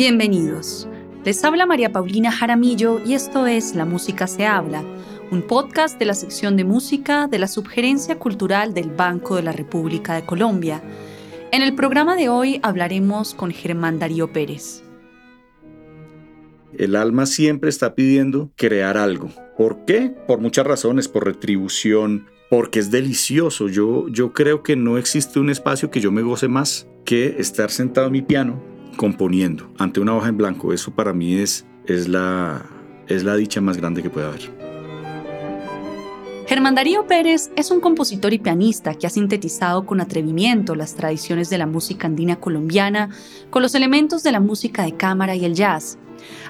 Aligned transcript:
Bienvenidos. 0.00 0.88
Les 1.26 1.44
habla 1.44 1.66
María 1.66 1.92
Paulina 1.92 2.32
Jaramillo 2.32 3.02
y 3.04 3.12
esto 3.12 3.46
es 3.46 3.74
La 3.74 3.84
Música 3.84 4.26
se 4.26 4.46
habla, 4.46 4.82
un 5.30 5.42
podcast 5.42 5.98
de 5.98 6.06
la 6.06 6.14
sección 6.14 6.56
de 6.56 6.64
música 6.64 7.28
de 7.28 7.38
la 7.38 7.46
Subgerencia 7.46 8.18
Cultural 8.18 8.72
del 8.72 8.88
Banco 8.88 9.36
de 9.36 9.42
la 9.42 9.52
República 9.52 10.14
de 10.14 10.24
Colombia. 10.24 10.82
En 11.52 11.60
el 11.60 11.74
programa 11.74 12.16
de 12.16 12.30
hoy 12.30 12.60
hablaremos 12.62 13.34
con 13.34 13.50
Germán 13.50 13.98
Darío 13.98 14.32
Pérez. 14.32 14.82
El 16.78 16.96
alma 16.96 17.26
siempre 17.26 17.68
está 17.68 17.94
pidiendo 17.94 18.50
crear 18.56 18.96
algo. 18.96 19.28
¿Por 19.58 19.84
qué? 19.84 20.14
Por 20.26 20.40
muchas 20.40 20.66
razones, 20.66 21.08
por 21.08 21.26
retribución, 21.26 22.24
porque 22.48 22.78
es 22.78 22.90
delicioso. 22.90 23.68
Yo, 23.68 24.08
yo 24.08 24.32
creo 24.32 24.62
que 24.62 24.76
no 24.76 24.96
existe 24.96 25.38
un 25.38 25.50
espacio 25.50 25.90
que 25.90 26.00
yo 26.00 26.10
me 26.10 26.22
goce 26.22 26.48
más 26.48 26.88
que 27.04 27.36
estar 27.38 27.70
sentado 27.70 28.06
en 28.06 28.14
mi 28.14 28.22
piano 28.22 28.79
componiendo 28.96 29.70
ante 29.78 30.00
una 30.00 30.14
hoja 30.14 30.28
en 30.28 30.36
blanco. 30.36 30.72
Eso 30.72 30.90
para 30.92 31.12
mí 31.12 31.34
es, 31.34 31.66
es, 31.86 32.08
la, 32.08 32.64
es 33.08 33.24
la 33.24 33.36
dicha 33.36 33.60
más 33.60 33.76
grande 33.76 34.02
que 34.02 34.10
puede 34.10 34.26
haber. 34.26 34.60
Germán 36.50 36.74
Darío 36.74 37.06
Pérez 37.06 37.52
es 37.54 37.70
un 37.70 37.78
compositor 37.78 38.32
y 38.32 38.40
pianista 38.40 38.94
que 38.94 39.06
ha 39.06 39.10
sintetizado 39.10 39.86
con 39.86 40.00
atrevimiento 40.00 40.74
las 40.74 40.96
tradiciones 40.96 41.48
de 41.48 41.58
la 41.58 41.66
música 41.66 42.08
andina 42.08 42.40
colombiana 42.40 43.10
con 43.50 43.62
los 43.62 43.76
elementos 43.76 44.24
de 44.24 44.32
la 44.32 44.40
música 44.40 44.82
de 44.82 44.96
cámara 44.96 45.36
y 45.36 45.44
el 45.44 45.54
jazz. 45.54 45.96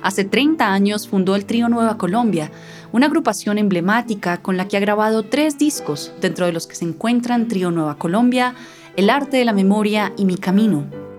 Hace 0.03 0.25
30 0.25 0.73
años 0.73 1.07
fundó 1.07 1.37
el 1.37 1.45
Trío 1.45 1.69
Nueva 1.69 1.98
Colombia, 1.98 2.51
una 2.93 3.09
agrupación 3.09 3.59
emblemática 3.59 4.41
con 4.41 4.57
la 4.57 4.69
que 4.69 4.79
ha 4.79 4.81
grabado 4.81 5.25
tres 5.25 5.59
discos, 5.59 6.14
dentro 6.20 6.47
de 6.47 6.53
los 6.53 6.67
que 6.67 6.77
se 6.77 6.86
encuentran 6.86 7.48
Trío 7.48 7.70
Nueva 7.70 7.98
Colombia, 7.98 8.55
El 8.97 9.11
Arte 9.11 9.36
de 9.36 9.45
la 9.45 9.53
Memoria 9.53 10.14
y 10.17 10.25
Mi 10.25 10.36
Camino. 10.36 11.09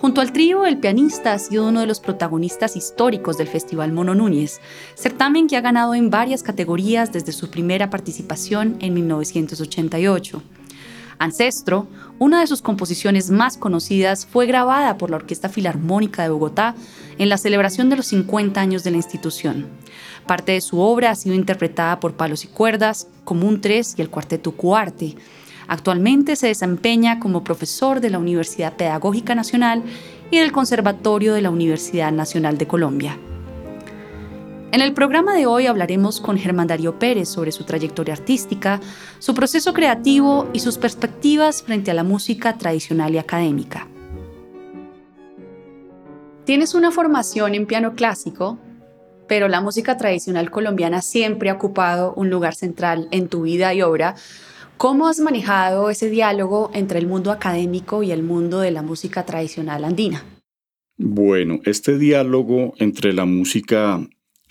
Junto 0.00 0.20
al 0.20 0.32
trío, 0.32 0.64
el 0.64 0.78
pianista 0.78 1.32
ha 1.32 1.38
sido 1.40 1.66
uno 1.66 1.80
de 1.80 1.86
los 1.86 1.98
protagonistas 1.98 2.76
históricos 2.76 3.36
del 3.36 3.48
Festival 3.48 3.92
Mono 3.92 4.14
Núñez, 4.14 4.60
certamen 4.94 5.48
que 5.48 5.56
ha 5.56 5.60
ganado 5.60 5.92
en 5.92 6.08
varias 6.08 6.44
categorías 6.44 7.12
desde 7.12 7.32
su 7.32 7.50
primera 7.50 7.90
participación 7.90 8.76
en 8.78 8.94
1988. 8.94 10.40
Ancestro, 11.18 11.88
una 12.20 12.40
de 12.40 12.46
sus 12.46 12.62
composiciones 12.62 13.30
más 13.30 13.56
conocidas, 13.56 14.24
fue 14.24 14.46
grabada 14.46 14.98
por 14.98 15.10
la 15.10 15.16
Orquesta 15.16 15.48
Filarmónica 15.48 16.22
de 16.22 16.28
Bogotá 16.28 16.76
en 17.18 17.28
la 17.28 17.36
celebración 17.36 17.90
de 17.90 17.96
los 17.96 18.06
50 18.06 18.60
años 18.60 18.84
de 18.84 18.92
la 18.92 18.98
institución. 18.98 19.66
Parte 20.28 20.52
de 20.52 20.60
su 20.60 20.78
obra 20.78 21.10
ha 21.10 21.16
sido 21.16 21.34
interpretada 21.34 21.98
por 21.98 22.14
Palos 22.14 22.44
y 22.44 22.46
Cuerdas, 22.46 23.08
Común 23.24 23.60
3 23.60 23.96
y 23.98 24.02
el 24.02 24.10
Cuarteto 24.10 24.52
Cuarte, 24.52 25.16
Actualmente 25.68 26.34
se 26.34 26.46
desempeña 26.46 27.20
como 27.20 27.44
profesor 27.44 28.00
de 28.00 28.08
la 28.08 28.18
Universidad 28.18 28.76
Pedagógica 28.76 29.34
Nacional 29.34 29.82
y 30.30 30.38
del 30.38 30.50
Conservatorio 30.50 31.34
de 31.34 31.42
la 31.42 31.50
Universidad 31.50 32.10
Nacional 32.10 32.56
de 32.56 32.66
Colombia. 32.66 33.18
En 34.72 34.80
el 34.80 34.94
programa 34.94 35.34
de 35.34 35.46
hoy 35.46 35.66
hablaremos 35.66 36.20
con 36.20 36.38
Germán 36.38 36.68
Darío 36.68 36.98
Pérez 36.98 37.28
sobre 37.28 37.52
su 37.52 37.64
trayectoria 37.64 38.14
artística, 38.14 38.80
su 39.18 39.34
proceso 39.34 39.74
creativo 39.74 40.48
y 40.54 40.60
sus 40.60 40.78
perspectivas 40.78 41.62
frente 41.62 41.90
a 41.90 41.94
la 41.94 42.02
música 42.02 42.56
tradicional 42.56 43.14
y 43.14 43.18
académica. 43.18 43.86
Tienes 46.44 46.74
una 46.74 46.90
formación 46.90 47.54
en 47.54 47.66
piano 47.66 47.94
clásico, 47.94 48.58
pero 49.26 49.48
la 49.48 49.60
música 49.60 49.98
tradicional 49.98 50.50
colombiana 50.50 51.02
siempre 51.02 51.50
ha 51.50 51.54
ocupado 51.54 52.14
un 52.14 52.30
lugar 52.30 52.54
central 52.54 53.08
en 53.10 53.28
tu 53.28 53.42
vida 53.42 53.74
y 53.74 53.82
obra, 53.82 54.16
¿Cómo 54.78 55.08
has 55.08 55.18
manejado 55.18 55.90
ese 55.90 56.08
diálogo 56.08 56.70
entre 56.72 57.00
el 57.00 57.08
mundo 57.08 57.32
académico 57.32 58.04
y 58.04 58.12
el 58.12 58.22
mundo 58.22 58.60
de 58.60 58.70
la 58.70 58.80
música 58.80 59.26
tradicional 59.26 59.82
andina? 59.82 60.24
Bueno, 60.96 61.58
este 61.64 61.98
diálogo 61.98 62.74
entre 62.78 63.12
la 63.12 63.24
música 63.24 64.00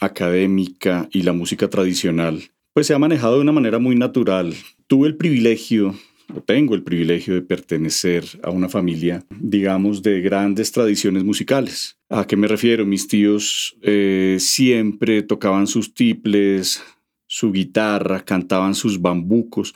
académica 0.01 1.07
y 1.13 1.21
la 1.21 1.31
música 1.31 1.69
tradicional, 1.69 2.43
pues 2.73 2.87
se 2.87 2.93
ha 2.93 2.99
manejado 2.99 3.35
de 3.35 3.41
una 3.43 3.53
manera 3.53 3.79
muy 3.79 3.95
natural. 3.95 4.53
Tuve 4.87 5.07
el 5.07 5.15
privilegio, 5.15 5.95
o 6.35 6.41
tengo 6.41 6.75
el 6.75 6.83
privilegio 6.83 7.33
de 7.33 7.41
pertenecer 7.41 8.25
a 8.43 8.49
una 8.49 8.67
familia, 8.67 9.23
digamos, 9.39 10.03
de 10.03 10.19
grandes 10.19 10.73
tradiciones 10.73 11.23
musicales. 11.23 11.99
¿A 12.09 12.27
qué 12.27 12.35
me 12.35 12.49
refiero? 12.49 12.85
Mis 12.85 13.07
tíos 13.07 13.77
eh, 13.81 14.35
siempre 14.41 15.23
tocaban 15.23 15.67
sus 15.67 15.93
tiples, 15.93 16.83
su 17.27 17.53
guitarra, 17.53 18.25
cantaban 18.25 18.75
sus 18.75 19.01
bambucos. 19.01 19.73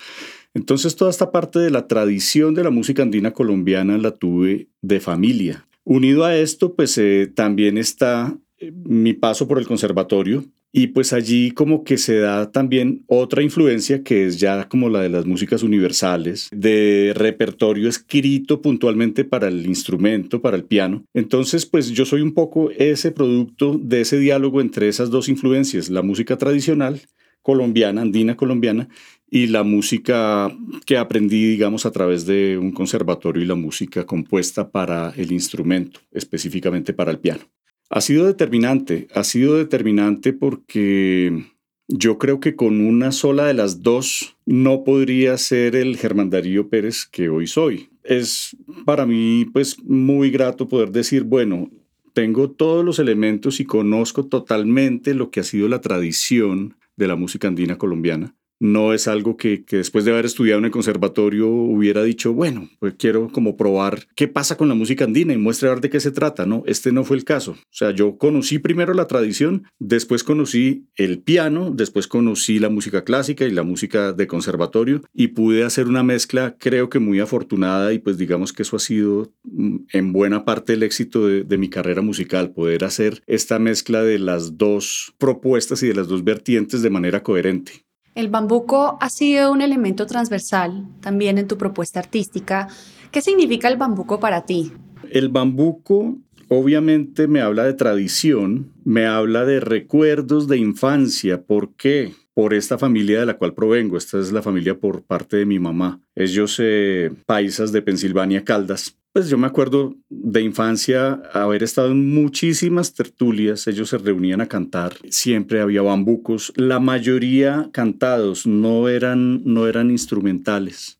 Entonces 0.53 0.95
toda 0.95 1.11
esta 1.11 1.31
parte 1.31 1.59
de 1.59 1.71
la 1.71 1.87
tradición 1.87 2.53
de 2.53 2.63
la 2.63 2.69
música 2.69 3.03
andina 3.03 3.31
colombiana 3.31 3.97
la 3.97 4.11
tuve 4.11 4.67
de 4.81 4.99
familia. 4.99 5.67
Unido 5.83 6.25
a 6.25 6.35
esto, 6.35 6.75
pues 6.75 6.97
eh, 6.97 7.31
también 7.33 7.77
está 7.77 8.37
eh, 8.57 8.71
mi 8.71 9.13
paso 9.13 9.47
por 9.47 9.57
el 9.57 9.67
conservatorio 9.67 10.45
y 10.73 10.87
pues 10.87 11.11
allí 11.11 11.51
como 11.51 11.83
que 11.83 11.97
se 11.97 12.19
da 12.19 12.51
también 12.51 13.03
otra 13.07 13.43
influencia 13.43 14.03
que 14.03 14.25
es 14.25 14.39
ya 14.39 14.69
como 14.69 14.89
la 14.89 15.01
de 15.01 15.09
las 15.09 15.25
músicas 15.25 15.63
universales, 15.63 16.49
de 16.53 17.13
repertorio 17.15 17.89
escrito 17.89 18.61
puntualmente 18.61 19.25
para 19.25 19.49
el 19.49 19.65
instrumento, 19.65 20.41
para 20.41 20.55
el 20.55 20.63
piano. 20.63 21.03
Entonces 21.13 21.65
pues 21.65 21.89
yo 21.91 22.05
soy 22.05 22.21
un 22.21 22.33
poco 22.33 22.71
ese 22.71 23.11
producto 23.11 23.77
de 23.81 24.01
ese 24.01 24.17
diálogo 24.17 24.61
entre 24.61 24.87
esas 24.87 25.09
dos 25.09 25.27
influencias, 25.27 25.89
la 25.89 26.01
música 26.01 26.37
tradicional 26.37 27.01
colombiana, 27.41 28.01
andina 28.01 28.35
colombiana, 28.35 28.89
y 29.29 29.47
la 29.47 29.63
música 29.63 30.55
que 30.85 30.97
aprendí, 30.97 31.51
digamos, 31.51 31.85
a 31.85 31.91
través 31.91 32.25
de 32.25 32.57
un 32.57 32.71
conservatorio 32.71 33.41
y 33.41 33.47
la 33.47 33.55
música 33.55 34.05
compuesta 34.05 34.69
para 34.69 35.13
el 35.15 35.31
instrumento, 35.31 36.01
específicamente 36.11 36.93
para 36.93 37.11
el 37.11 37.19
piano. 37.19 37.43
Ha 37.89 38.01
sido 38.01 38.25
determinante, 38.25 39.07
ha 39.13 39.23
sido 39.23 39.57
determinante 39.57 40.33
porque 40.33 41.45
yo 41.87 42.17
creo 42.17 42.39
que 42.39 42.55
con 42.55 42.81
una 42.81 43.11
sola 43.11 43.47
de 43.47 43.53
las 43.53 43.81
dos 43.81 44.37
no 44.45 44.83
podría 44.83 45.37
ser 45.37 45.75
el 45.75 45.97
Germán 45.97 46.29
Darío 46.29 46.69
Pérez 46.69 47.05
que 47.05 47.29
hoy 47.29 47.47
soy. 47.47 47.89
Es 48.03 48.55
para 48.85 49.05
mí 49.05 49.45
pues 49.51 49.81
muy 49.83 50.31
grato 50.31 50.67
poder 50.67 50.91
decir, 50.91 51.23
bueno, 51.23 51.69
tengo 52.13 52.49
todos 52.49 52.83
los 52.83 52.99
elementos 52.99 53.59
y 53.59 53.65
conozco 53.65 54.25
totalmente 54.25 55.13
lo 55.13 55.31
que 55.31 55.41
ha 55.41 55.43
sido 55.43 55.67
la 55.67 55.81
tradición 55.81 56.75
de 56.97 57.07
la 57.07 57.15
música 57.15 57.47
andina 57.47 57.77
colombiana 57.77 58.35
no 58.61 58.93
es 58.93 59.07
algo 59.07 59.37
que, 59.37 59.65
después 59.69 60.05
de 60.05 60.11
haber 60.11 60.25
estudiado 60.25 60.59
en 60.59 60.65
el 60.65 60.71
conservatorio 60.71 61.49
hubiera 61.49 62.03
dicho, 62.03 62.31
bueno, 62.31 62.69
pues 62.79 62.93
quiero 62.95 63.27
como 63.29 63.57
probar 63.57 64.07
qué 64.15 64.27
pasa 64.27 64.55
con 64.55 64.69
la 64.69 64.75
música 64.75 65.03
andina 65.03 65.33
y 65.33 65.37
muestre 65.37 65.71
de 65.81 65.89
qué 65.89 65.99
se 65.99 66.11
trata, 66.11 66.45
¿no? 66.45 66.63
Este 66.67 66.91
no 66.91 67.03
fue 67.03 67.17
el 67.17 67.23
caso. 67.23 67.53
O 67.53 67.73
sea, 67.73 67.91
yo 67.91 68.17
conocí 68.17 68.59
primero 68.59 68.93
la 68.93 69.07
tradición, 69.07 69.63
después 69.79 70.23
conocí 70.23 70.85
el 70.95 71.19
piano, 71.19 71.71
después 71.71 72.07
conocí 72.07 72.59
la 72.59 72.69
música 72.69 73.03
clásica 73.03 73.45
y 73.45 73.51
la 73.51 73.63
música 73.63 74.13
de 74.13 74.27
conservatorio 74.27 75.01
y 75.11 75.29
pude 75.29 75.63
hacer 75.63 75.87
una 75.87 76.03
mezcla 76.03 76.55
creo 76.59 76.89
que 76.89 76.99
muy 76.99 77.19
afortunada 77.19 77.93
y 77.93 77.99
pues 77.99 78.17
digamos 78.17 78.53
que 78.53 78.61
eso 78.61 78.75
ha 78.75 78.79
sido 78.79 79.33
mm, 79.43 79.77
en 79.91 80.13
buena 80.13 80.45
parte 80.45 80.73
el 80.73 80.83
éxito 80.83 81.27
de 81.27 81.57
mi 81.57 81.69
carrera 81.69 82.03
musical, 82.03 82.51
poder 82.51 82.83
hacer 82.83 83.23
esta 83.25 83.57
mezcla 83.57 84.03
de 84.03 84.19
las 84.19 84.57
dos 84.57 85.15
propuestas 85.17 85.81
y 85.81 85.87
de 85.87 85.95
las 85.95 86.07
dos 86.07 86.23
vertientes 86.23 86.83
de 86.83 86.89
manera 86.91 87.23
coherente. 87.23 87.85
El 88.13 88.27
bambuco 88.27 88.97
ha 88.99 89.09
sido 89.09 89.51
un 89.51 89.61
elemento 89.61 90.05
transversal 90.05 90.85
también 90.99 91.37
en 91.37 91.47
tu 91.47 91.57
propuesta 91.57 91.99
artística. 91.99 92.67
¿Qué 93.11 93.21
significa 93.21 93.67
el 93.69 93.77
bambuco 93.77 94.19
para 94.19 94.45
ti? 94.45 94.73
El 95.09 95.29
bambuco 95.29 96.17
obviamente 96.49 97.29
me 97.29 97.39
habla 97.39 97.63
de 97.63 97.73
tradición, 97.73 98.73
me 98.83 99.05
habla 99.05 99.45
de 99.45 99.61
recuerdos 99.61 100.49
de 100.49 100.57
infancia. 100.57 101.41
¿Por 101.41 101.73
qué? 101.75 102.13
Por 102.33 102.53
esta 102.53 102.77
familia 102.77 103.21
de 103.21 103.25
la 103.25 103.37
cual 103.37 103.53
provengo. 103.53 103.97
Esta 103.97 104.19
es 104.19 104.33
la 104.33 104.41
familia 104.41 104.77
por 104.77 105.03
parte 105.03 105.37
de 105.37 105.45
mi 105.45 105.59
mamá. 105.59 106.01
Ellos 106.13 106.57
eh, 106.59 107.11
paisas 107.25 107.71
de 107.71 107.81
Pensilvania, 107.81 108.43
Caldas. 108.43 108.97
Pues 109.13 109.27
yo 109.27 109.37
me 109.37 109.47
acuerdo 109.47 109.95
de 110.09 110.41
infancia 110.41 111.21
haber 111.33 111.63
estado 111.63 111.89
en 111.89 112.13
muchísimas 112.13 112.93
tertulias, 112.93 113.67
ellos 113.67 113.89
se 113.89 113.97
reunían 113.97 114.39
a 114.39 114.45
cantar, 114.45 114.93
siempre 115.09 115.59
había 115.59 115.81
bambucos, 115.81 116.53
la 116.55 116.79
mayoría 116.79 117.69
cantados, 117.73 118.47
no 118.47 118.87
eran, 118.87 119.43
no 119.43 119.67
eran 119.67 119.91
instrumentales. 119.91 120.97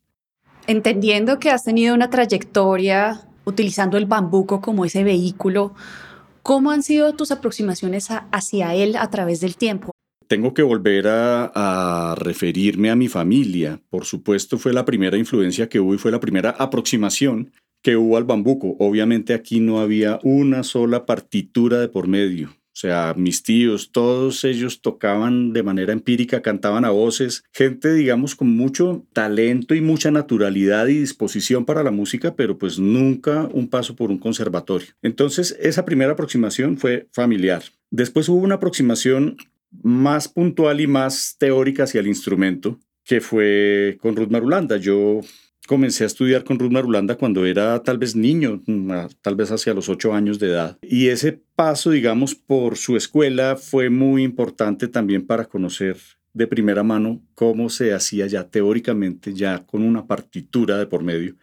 Entendiendo 0.66 1.38
que 1.38 1.50
has 1.50 1.64
tenido 1.64 1.94
una 1.94 2.10
trayectoria 2.10 3.22
utilizando 3.46 3.96
el 3.96 4.04
bambuco 4.04 4.60
como 4.60 4.84
ese 4.84 5.04
vehículo, 5.04 5.74
¿cómo 6.42 6.70
han 6.70 6.82
sido 6.82 7.14
tus 7.14 7.30
aproximaciones 7.30 8.08
hacia 8.30 8.74
él 8.74 8.96
a 8.96 9.08
través 9.08 9.40
del 9.40 9.56
tiempo? 9.56 9.90
Tengo 10.26 10.52
que 10.52 10.62
volver 10.62 11.08
a, 11.08 11.50
a, 11.54 12.14
referirme 12.14 12.90
a 12.90 12.96
mi 12.96 13.08
familia. 13.08 13.80
Por 13.88 14.04
supuesto, 14.04 14.58
fue 14.58 14.74
la 14.74 14.84
primera 14.84 15.16
influencia 15.16 15.70
que 15.70 15.80
hubo 15.80 15.94
y 15.94 15.98
fue 15.98 16.12
la 16.12 16.20
primera 16.20 16.50
aproximación 16.50 17.50
que 17.82 17.96
hubo 17.96 18.16
al 18.16 18.24
bambuco. 18.24 18.76
Obviamente 18.78 19.34
aquí 19.34 19.60
no 19.60 19.80
había 19.80 20.18
una 20.22 20.62
sola 20.62 21.04
partitura 21.04 21.80
de 21.80 21.88
por 21.88 22.08
medio. 22.08 22.50
O 22.74 22.74
sea, 22.74 23.12
mis 23.18 23.42
tíos, 23.42 23.92
todos 23.92 24.44
ellos 24.44 24.80
tocaban 24.80 25.52
de 25.52 25.62
manera 25.62 25.92
empírica, 25.92 26.40
cantaban 26.40 26.86
a 26.86 26.90
voces, 26.90 27.44
gente, 27.52 27.92
digamos, 27.92 28.34
con 28.34 28.48
mucho 28.56 29.06
talento 29.12 29.74
y 29.74 29.82
mucha 29.82 30.10
naturalidad 30.10 30.86
y 30.86 31.00
disposición 31.00 31.66
para 31.66 31.82
la 31.82 31.90
música, 31.90 32.34
pero 32.34 32.56
pues 32.56 32.78
nunca 32.78 33.46
un 33.52 33.68
paso 33.68 33.94
por 33.94 34.10
un 34.10 34.18
conservatorio. 34.18 34.88
Entonces, 35.02 35.54
esa 35.60 35.84
primera 35.84 36.12
aproximación 36.12 36.78
fue 36.78 37.08
familiar. 37.12 37.62
Después 37.90 38.30
hubo 38.30 38.40
una 38.40 38.54
aproximación 38.54 39.36
más 39.82 40.28
puntual 40.28 40.80
y 40.80 40.86
más 40.86 41.36
teórica 41.38 41.84
hacia 41.84 42.00
el 42.00 42.06
instrumento, 42.06 42.80
que 43.04 43.20
fue 43.20 43.98
con 44.00 44.16
Ruth 44.16 44.30
Marulanda. 44.30 44.78
Yo 44.78 45.20
comencé 45.66 46.04
a 46.04 46.06
estudiar 46.06 46.44
con 46.44 46.58
Ruth 46.58 46.72
Marulanda 46.72 47.16
cuando 47.16 47.46
era 47.46 47.82
tal 47.82 47.98
vez 47.98 48.16
niño, 48.16 48.62
tal 49.20 49.36
vez 49.36 49.50
hacia 49.50 49.74
los 49.74 49.88
ocho 49.88 50.14
años 50.14 50.38
de 50.38 50.48
edad. 50.48 50.78
Y 50.82 51.08
ese 51.08 51.40
paso, 51.54 51.90
digamos, 51.90 52.34
por 52.34 52.76
su 52.76 52.96
escuela 52.96 53.56
fue 53.56 53.90
muy 53.90 54.22
importante 54.22 54.88
también 54.88 55.26
para 55.26 55.44
conocer 55.44 55.96
de 56.34 56.46
primera 56.46 56.82
mano 56.82 57.22
cómo 57.34 57.68
se 57.68 57.92
hacía 57.92 58.26
ya 58.26 58.48
teóricamente, 58.48 59.34
ya 59.34 59.64
con 59.64 59.82
una 59.82 60.06
partitura 60.06 60.78
de 60.78 60.86
por 60.86 61.02
medio, 61.02 61.36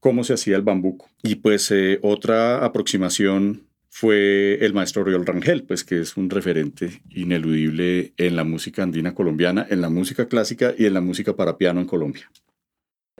cómo 0.00 0.24
se 0.24 0.34
hacía 0.34 0.56
el 0.56 0.62
bambuco. 0.62 1.08
Y 1.22 1.36
pues 1.36 1.70
eh, 1.70 1.98
otra 2.02 2.64
aproximación 2.64 3.68
fue 3.88 4.58
el 4.64 4.72
maestro 4.72 5.02
Oriol 5.02 5.26
Rangel, 5.26 5.64
pues 5.64 5.84
que 5.84 6.00
es 6.00 6.16
un 6.16 6.30
referente 6.30 7.02
ineludible 7.10 8.12
en 8.16 8.36
la 8.36 8.44
música 8.44 8.82
andina 8.82 9.14
colombiana, 9.14 9.66
en 9.68 9.80
la 9.80 9.90
música 9.90 10.26
clásica 10.26 10.74
y 10.76 10.86
en 10.86 10.94
la 10.94 11.00
música 11.00 11.34
para 11.34 11.58
piano 11.58 11.80
en 11.80 11.86
Colombia. 11.86 12.30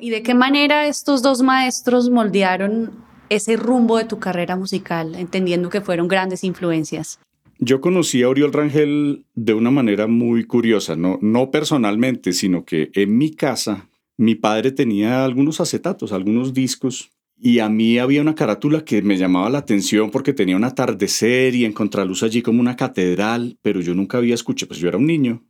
¿Y 0.00 0.08
de 0.08 0.22
qué 0.22 0.34
manera 0.34 0.86
estos 0.86 1.22
dos 1.22 1.42
maestros 1.42 2.08
moldearon 2.08 2.92
ese 3.28 3.56
rumbo 3.56 3.98
de 3.98 4.04
tu 4.04 4.18
carrera 4.18 4.56
musical, 4.56 5.14
entendiendo 5.14 5.68
que 5.68 5.82
fueron 5.82 6.08
grandes 6.08 6.42
influencias? 6.42 7.20
Yo 7.58 7.82
conocí 7.82 8.22
a 8.22 8.30
Oriol 8.30 8.54
Rangel 8.54 9.26
de 9.34 9.52
una 9.52 9.70
manera 9.70 10.06
muy 10.06 10.44
curiosa, 10.44 10.96
no, 10.96 11.18
no 11.20 11.50
personalmente, 11.50 12.32
sino 12.32 12.64
que 12.64 12.90
en 12.94 13.18
mi 13.18 13.34
casa 13.34 13.90
mi 14.16 14.34
padre 14.34 14.72
tenía 14.72 15.22
algunos 15.22 15.60
acetatos, 15.60 16.12
algunos 16.12 16.54
discos, 16.54 17.10
y 17.38 17.58
a 17.58 17.68
mí 17.68 17.98
había 17.98 18.22
una 18.22 18.34
carátula 18.34 18.84
que 18.84 19.02
me 19.02 19.18
llamaba 19.18 19.50
la 19.50 19.58
atención 19.58 20.10
porque 20.10 20.32
tenía 20.32 20.56
un 20.56 20.64
atardecer 20.64 21.54
y 21.54 21.66
en 21.66 21.72
contraluz 21.72 22.22
allí 22.22 22.40
como 22.40 22.60
una 22.60 22.76
catedral, 22.76 23.58
pero 23.60 23.80
yo 23.80 23.94
nunca 23.94 24.18
había 24.18 24.34
escuchado, 24.34 24.68
pues 24.68 24.80
yo 24.80 24.88
era 24.88 24.98
un 24.98 25.06
niño, 25.06 25.42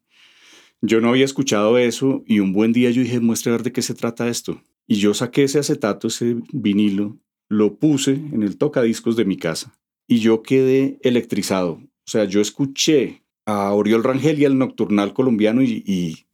yo 0.82 1.00
no 1.00 1.10
había 1.10 1.24
escuchado 1.24 1.78
eso 1.78 2.22
y 2.26 2.40
un 2.40 2.52
buen 2.52 2.72
día 2.72 2.90
yo 2.90 3.02
dije, 3.02 3.20
muestre 3.20 3.50
a 3.50 3.56
ver 3.56 3.62
de 3.62 3.72
qué 3.72 3.82
se 3.82 3.94
trata 3.94 4.28
esto. 4.28 4.62
Y 4.86 4.96
yo 4.96 5.14
saqué 5.14 5.44
ese 5.44 5.58
acetato, 5.58 6.08
ese 6.08 6.36
vinilo, 6.52 7.18
lo 7.48 7.76
puse 7.76 8.12
en 8.12 8.42
el 8.42 8.56
tocadiscos 8.56 9.16
de 9.16 9.24
mi 9.24 9.36
casa 9.36 9.78
y 10.06 10.18
yo 10.18 10.42
quedé 10.42 10.98
electrizado. 11.02 11.72
O 11.72 12.10
sea, 12.10 12.24
yo 12.24 12.40
escuché 12.40 13.22
a 13.46 13.72
Oriol 13.72 14.04
Rangel 14.04 14.40
y 14.40 14.44
al 14.44 14.58
Nocturnal 14.58 15.12
colombiano 15.12 15.62
y, 15.62 15.82
y 15.86 16.26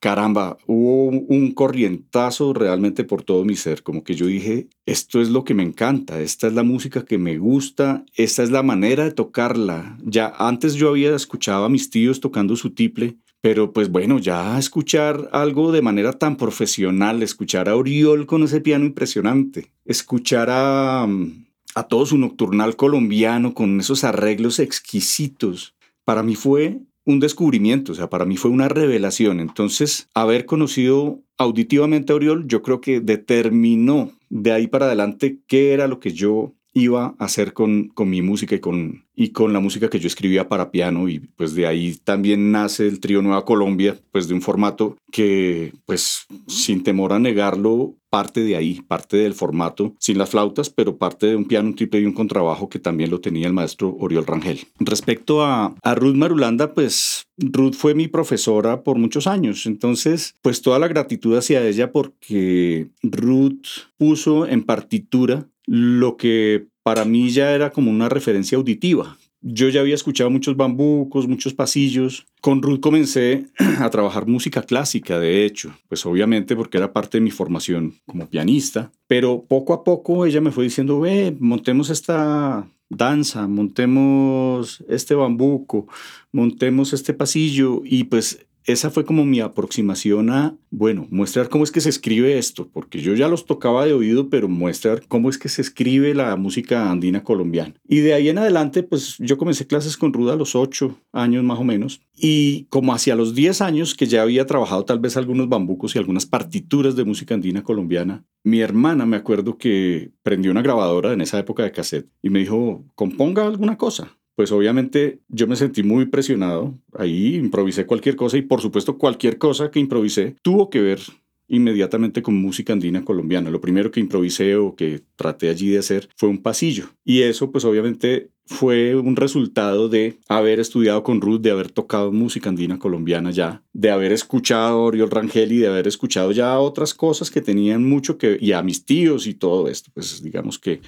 caramba, 0.00 0.58
hubo 0.66 1.08
un 1.08 1.52
corrientazo 1.52 2.52
realmente 2.52 3.04
por 3.04 3.22
todo 3.22 3.44
mi 3.44 3.56
ser, 3.56 3.82
como 3.82 4.04
que 4.04 4.14
yo 4.14 4.26
dije, 4.26 4.68
esto 4.86 5.20
es 5.20 5.30
lo 5.30 5.44
que 5.44 5.54
me 5.54 5.62
encanta, 5.62 6.20
esta 6.20 6.46
es 6.46 6.52
la 6.52 6.62
música 6.62 7.04
que 7.04 7.18
me 7.18 7.38
gusta, 7.38 8.04
esta 8.14 8.42
es 8.42 8.50
la 8.50 8.62
manera 8.62 9.04
de 9.04 9.12
tocarla. 9.12 9.98
Ya 10.04 10.32
antes 10.38 10.74
yo 10.74 10.90
había 10.90 11.14
escuchado 11.14 11.64
a 11.64 11.68
mis 11.68 11.90
tíos 11.90 12.20
tocando 12.20 12.56
su 12.56 12.70
tiple 12.70 13.16
pero 13.40 13.72
pues 13.72 13.90
bueno, 13.90 14.18
ya 14.18 14.58
escuchar 14.58 15.28
algo 15.32 15.72
de 15.72 15.82
manera 15.82 16.12
tan 16.12 16.36
profesional, 16.36 17.22
escuchar 17.22 17.68
a 17.68 17.76
Oriol 17.76 18.26
con 18.26 18.42
ese 18.42 18.60
piano 18.60 18.84
impresionante, 18.84 19.70
escuchar 19.84 20.48
a, 20.50 21.06
mm, 21.06 21.46
a 21.74 21.84
todo 21.84 22.06
su 22.06 22.18
nocturnal 22.18 22.76
colombiano 22.76 23.54
con 23.54 23.80
esos 23.80 24.04
arreglos 24.04 24.58
exquisitos, 24.58 25.74
para 26.04 26.22
mí 26.22 26.34
fue 26.34 26.80
un 27.04 27.20
descubrimiento, 27.20 27.92
o 27.92 27.94
sea, 27.94 28.10
para 28.10 28.26
mí 28.26 28.36
fue 28.36 28.50
una 28.50 28.68
revelación. 28.68 29.40
Entonces, 29.40 30.08
haber 30.12 30.44
conocido 30.44 31.22
auditivamente 31.38 32.12
a 32.12 32.16
Oriol, 32.16 32.46
yo 32.46 32.62
creo 32.62 32.82
que 32.82 33.00
determinó 33.00 34.12
de 34.28 34.52
ahí 34.52 34.66
para 34.66 34.86
adelante 34.86 35.38
qué 35.46 35.72
era 35.72 35.88
lo 35.88 36.00
que 36.00 36.12
yo 36.12 36.52
iba 36.78 37.14
a 37.18 37.24
hacer 37.24 37.52
con, 37.52 37.88
con 37.88 38.08
mi 38.08 38.22
música 38.22 38.54
y 38.54 38.60
con, 38.60 39.04
y 39.14 39.30
con 39.30 39.52
la 39.52 39.60
música 39.60 39.90
que 39.90 39.98
yo 39.98 40.06
escribía 40.06 40.48
para 40.48 40.70
piano 40.70 41.08
y 41.08 41.18
pues 41.18 41.54
de 41.54 41.66
ahí 41.66 41.96
también 42.04 42.52
nace 42.52 42.86
el 42.86 43.00
trío 43.00 43.20
Nueva 43.20 43.44
Colombia, 43.44 43.98
pues 44.12 44.28
de 44.28 44.34
un 44.34 44.42
formato 44.42 44.96
que 45.10 45.72
pues 45.86 46.26
sin 46.46 46.82
temor 46.82 47.12
a 47.12 47.18
negarlo 47.18 47.94
parte 48.10 48.42
de 48.42 48.56
ahí, 48.56 48.80
parte 48.86 49.16
del 49.16 49.34
formato, 49.34 49.94
sin 49.98 50.18
las 50.18 50.30
flautas, 50.30 50.70
pero 50.70 50.96
parte 50.96 51.26
de 51.26 51.36
un 51.36 51.44
piano, 51.44 51.68
un 51.68 51.74
triple 51.74 52.00
y 52.00 52.06
un 52.06 52.14
contrabajo 52.14 52.68
que 52.68 52.78
también 52.78 53.10
lo 53.10 53.20
tenía 53.20 53.46
el 53.46 53.52
maestro 53.52 53.94
Oriol 53.98 54.26
Rangel. 54.26 54.60
Respecto 54.78 55.44
a, 55.44 55.74
a 55.82 55.94
Ruth 55.94 56.14
Marulanda, 56.14 56.72
pues 56.72 57.26
Ruth 57.36 57.74
fue 57.74 57.94
mi 57.94 58.08
profesora 58.08 58.82
por 58.82 58.98
muchos 58.98 59.26
años, 59.26 59.66
entonces 59.66 60.34
pues 60.42 60.62
toda 60.62 60.78
la 60.78 60.88
gratitud 60.88 61.36
hacia 61.36 61.66
ella 61.66 61.92
porque 61.92 62.88
Ruth 63.02 63.66
puso 63.96 64.46
en 64.46 64.62
partitura 64.62 65.48
lo 65.68 66.16
que 66.16 66.66
para 66.82 67.04
mí 67.04 67.28
ya 67.28 67.52
era 67.52 67.70
como 67.70 67.90
una 67.90 68.08
referencia 68.08 68.56
auditiva. 68.56 69.18
Yo 69.42 69.68
ya 69.68 69.82
había 69.82 69.94
escuchado 69.94 70.30
muchos 70.30 70.56
bambucos, 70.56 71.28
muchos 71.28 71.52
pasillos. 71.52 72.26
Con 72.40 72.62
Ruth 72.62 72.80
comencé 72.80 73.46
a 73.78 73.90
trabajar 73.90 74.26
música 74.26 74.62
clásica, 74.62 75.20
de 75.20 75.44
hecho, 75.44 75.72
pues 75.88 76.04
obviamente 76.06 76.56
porque 76.56 76.78
era 76.78 76.92
parte 76.92 77.18
de 77.18 77.22
mi 77.22 77.30
formación 77.30 77.94
como 78.06 78.28
pianista, 78.28 78.90
pero 79.06 79.44
poco 79.46 79.74
a 79.74 79.84
poco 79.84 80.24
ella 80.24 80.40
me 80.40 80.50
fue 80.50 80.64
diciendo, 80.64 81.00
ve, 81.00 81.36
montemos 81.38 81.90
esta 81.90 82.66
danza, 82.88 83.46
montemos 83.46 84.82
este 84.88 85.14
bambuco, 85.14 85.86
montemos 86.32 86.94
este 86.94 87.12
pasillo 87.12 87.82
y 87.84 88.04
pues 88.04 88.46
esa 88.68 88.90
fue 88.90 89.06
como 89.06 89.24
mi 89.24 89.40
aproximación 89.40 90.28
a, 90.28 90.54
bueno, 90.70 91.06
mostrar 91.10 91.48
cómo 91.48 91.64
es 91.64 91.72
que 91.72 91.80
se 91.80 91.88
escribe 91.88 92.36
esto, 92.36 92.68
porque 92.70 93.00
yo 93.00 93.14
ya 93.14 93.26
los 93.26 93.46
tocaba 93.46 93.86
de 93.86 93.94
oído, 93.94 94.28
pero 94.28 94.46
mostrar 94.46 95.02
cómo 95.08 95.30
es 95.30 95.38
que 95.38 95.48
se 95.48 95.62
escribe 95.62 96.12
la 96.14 96.36
música 96.36 96.90
andina 96.90 97.24
colombiana. 97.24 97.74
Y 97.88 98.00
de 98.00 98.12
ahí 98.12 98.28
en 98.28 98.36
adelante, 98.36 98.82
pues 98.82 99.16
yo 99.20 99.38
comencé 99.38 99.66
clases 99.66 99.96
con 99.96 100.12
Ruda 100.12 100.34
a 100.34 100.36
los 100.36 100.54
8 100.54 101.00
años 101.12 101.42
más 101.44 101.58
o 101.58 101.64
menos, 101.64 102.02
y 102.14 102.64
como 102.64 102.92
hacia 102.92 103.16
los 103.16 103.34
10 103.34 103.62
años 103.62 103.94
que 103.94 104.06
ya 104.06 104.20
había 104.20 104.44
trabajado 104.44 104.84
tal 104.84 104.98
vez 104.98 105.16
algunos 105.16 105.48
bambucos 105.48 105.96
y 105.96 105.98
algunas 105.98 106.26
partituras 106.26 106.94
de 106.94 107.04
música 107.04 107.34
andina 107.34 107.62
colombiana, 107.62 108.26
mi 108.44 108.60
hermana 108.60 109.06
me 109.06 109.16
acuerdo 109.16 109.56
que 109.56 110.10
prendió 110.22 110.50
una 110.50 110.62
grabadora 110.62 111.14
en 111.14 111.22
esa 111.22 111.38
época 111.38 111.62
de 111.62 111.72
cassette 111.72 112.10
y 112.20 112.28
me 112.28 112.40
dijo, 112.40 112.84
componga 112.94 113.46
alguna 113.46 113.78
cosa 113.78 114.17
pues 114.38 114.52
obviamente 114.52 115.18
yo 115.26 115.48
me 115.48 115.56
sentí 115.56 115.82
muy 115.82 116.06
presionado. 116.06 116.78
Ahí 116.94 117.34
improvisé 117.34 117.86
cualquier 117.86 118.14
cosa 118.14 118.36
y 118.36 118.42
por 118.42 118.60
supuesto 118.60 118.96
cualquier 118.96 119.36
cosa 119.36 119.72
que 119.72 119.80
improvisé 119.80 120.36
tuvo 120.42 120.70
que 120.70 120.80
ver 120.80 121.00
inmediatamente 121.48 122.22
con 122.22 122.40
música 122.40 122.72
andina 122.72 123.04
colombiana. 123.04 123.50
Lo 123.50 123.60
primero 123.60 123.90
que 123.90 123.98
improvisé 123.98 124.54
o 124.54 124.76
que 124.76 125.00
traté 125.16 125.48
allí 125.48 125.70
de 125.70 125.78
hacer 125.78 126.08
fue 126.14 126.28
un 126.28 126.40
pasillo. 126.40 126.84
Y 127.04 127.22
eso 127.22 127.50
pues 127.50 127.64
obviamente 127.64 128.30
fue 128.46 128.94
un 128.94 129.16
resultado 129.16 129.88
de 129.88 130.20
haber 130.28 130.60
estudiado 130.60 131.02
con 131.02 131.20
Ruth, 131.20 131.40
de 131.40 131.50
haber 131.50 131.72
tocado 131.72 132.12
música 132.12 132.48
andina 132.48 132.78
colombiana 132.78 133.32
ya, 133.32 133.64
de 133.72 133.90
haber 133.90 134.12
escuchado 134.12 134.68
a 134.68 134.84
Oriol 134.84 135.10
Rangel 135.10 135.50
y 135.50 135.58
de 135.58 135.66
haber 135.66 135.88
escuchado 135.88 136.30
ya 136.30 136.60
otras 136.60 136.94
cosas 136.94 137.32
que 137.32 137.40
tenían 137.40 137.84
mucho 137.84 138.18
que, 138.18 138.38
y 138.40 138.52
a 138.52 138.62
mis 138.62 138.84
tíos 138.84 139.26
y 139.26 139.34
todo 139.34 139.66
esto. 139.66 139.90
Pues 139.92 140.22
digamos 140.22 140.60
que 140.60 140.80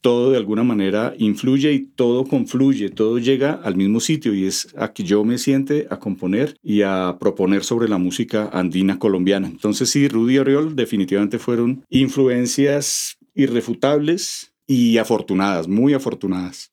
todo 0.00 0.30
de 0.30 0.36
alguna 0.36 0.62
manera 0.62 1.14
influye 1.18 1.72
y 1.72 1.80
todo 1.80 2.24
confluye, 2.24 2.90
todo 2.90 3.18
llega 3.18 3.52
al 3.52 3.76
mismo 3.76 4.00
sitio 4.00 4.34
y 4.34 4.46
es 4.46 4.68
a 4.76 4.92
que 4.92 5.02
yo 5.02 5.24
me 5.24 5.38
siente 5.38 5.86
a 5.90 5.98
componer 5.98 6.56
y 6.62 6.82
a 6.82 7.16
proponer 7.18 7.64
sobre 7.64 7.88
la 7.88 7.98
música 7.98 8.48
andina 8.52 8.98
colombiana. 8.98 9.48
Entonces 9.48 9.90
sí, 9.90 10.08
Rudy 10.08 10.38
Oriol 10.38 10.76
definitivamente 10.76 11.38
fueron 11.38 11.84
influencias 11.90 13.16
irrefutables 13.34 14.52
y 14.66 14.98
afortunadas, 14.98 15.68
muy 15.68 15.94
afortunadas. 15.94 16.72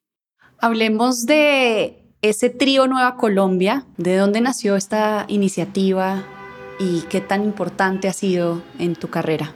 Hablemos 0.60 1.26
de 1.26 2.04
ese 2.22 2.50
trío 2.50 2.88
Nueva 2.88 3.18
Colombia, 3.18 3.86
de 3.98 4.16
dónde 4.16 4.42
nació 4.42 4.76
esta 4.76 5.26
iniciativa 5.28 6.24
y 6.80 7.02
qué 7.10 7.22
tan 7.22 7.44
importante 7.44 8.08
ha 8.08 8.14
sido 8.14 8.64
en 8.80 8.96
tu 8.96 9.10
carrera. 9.10 9.54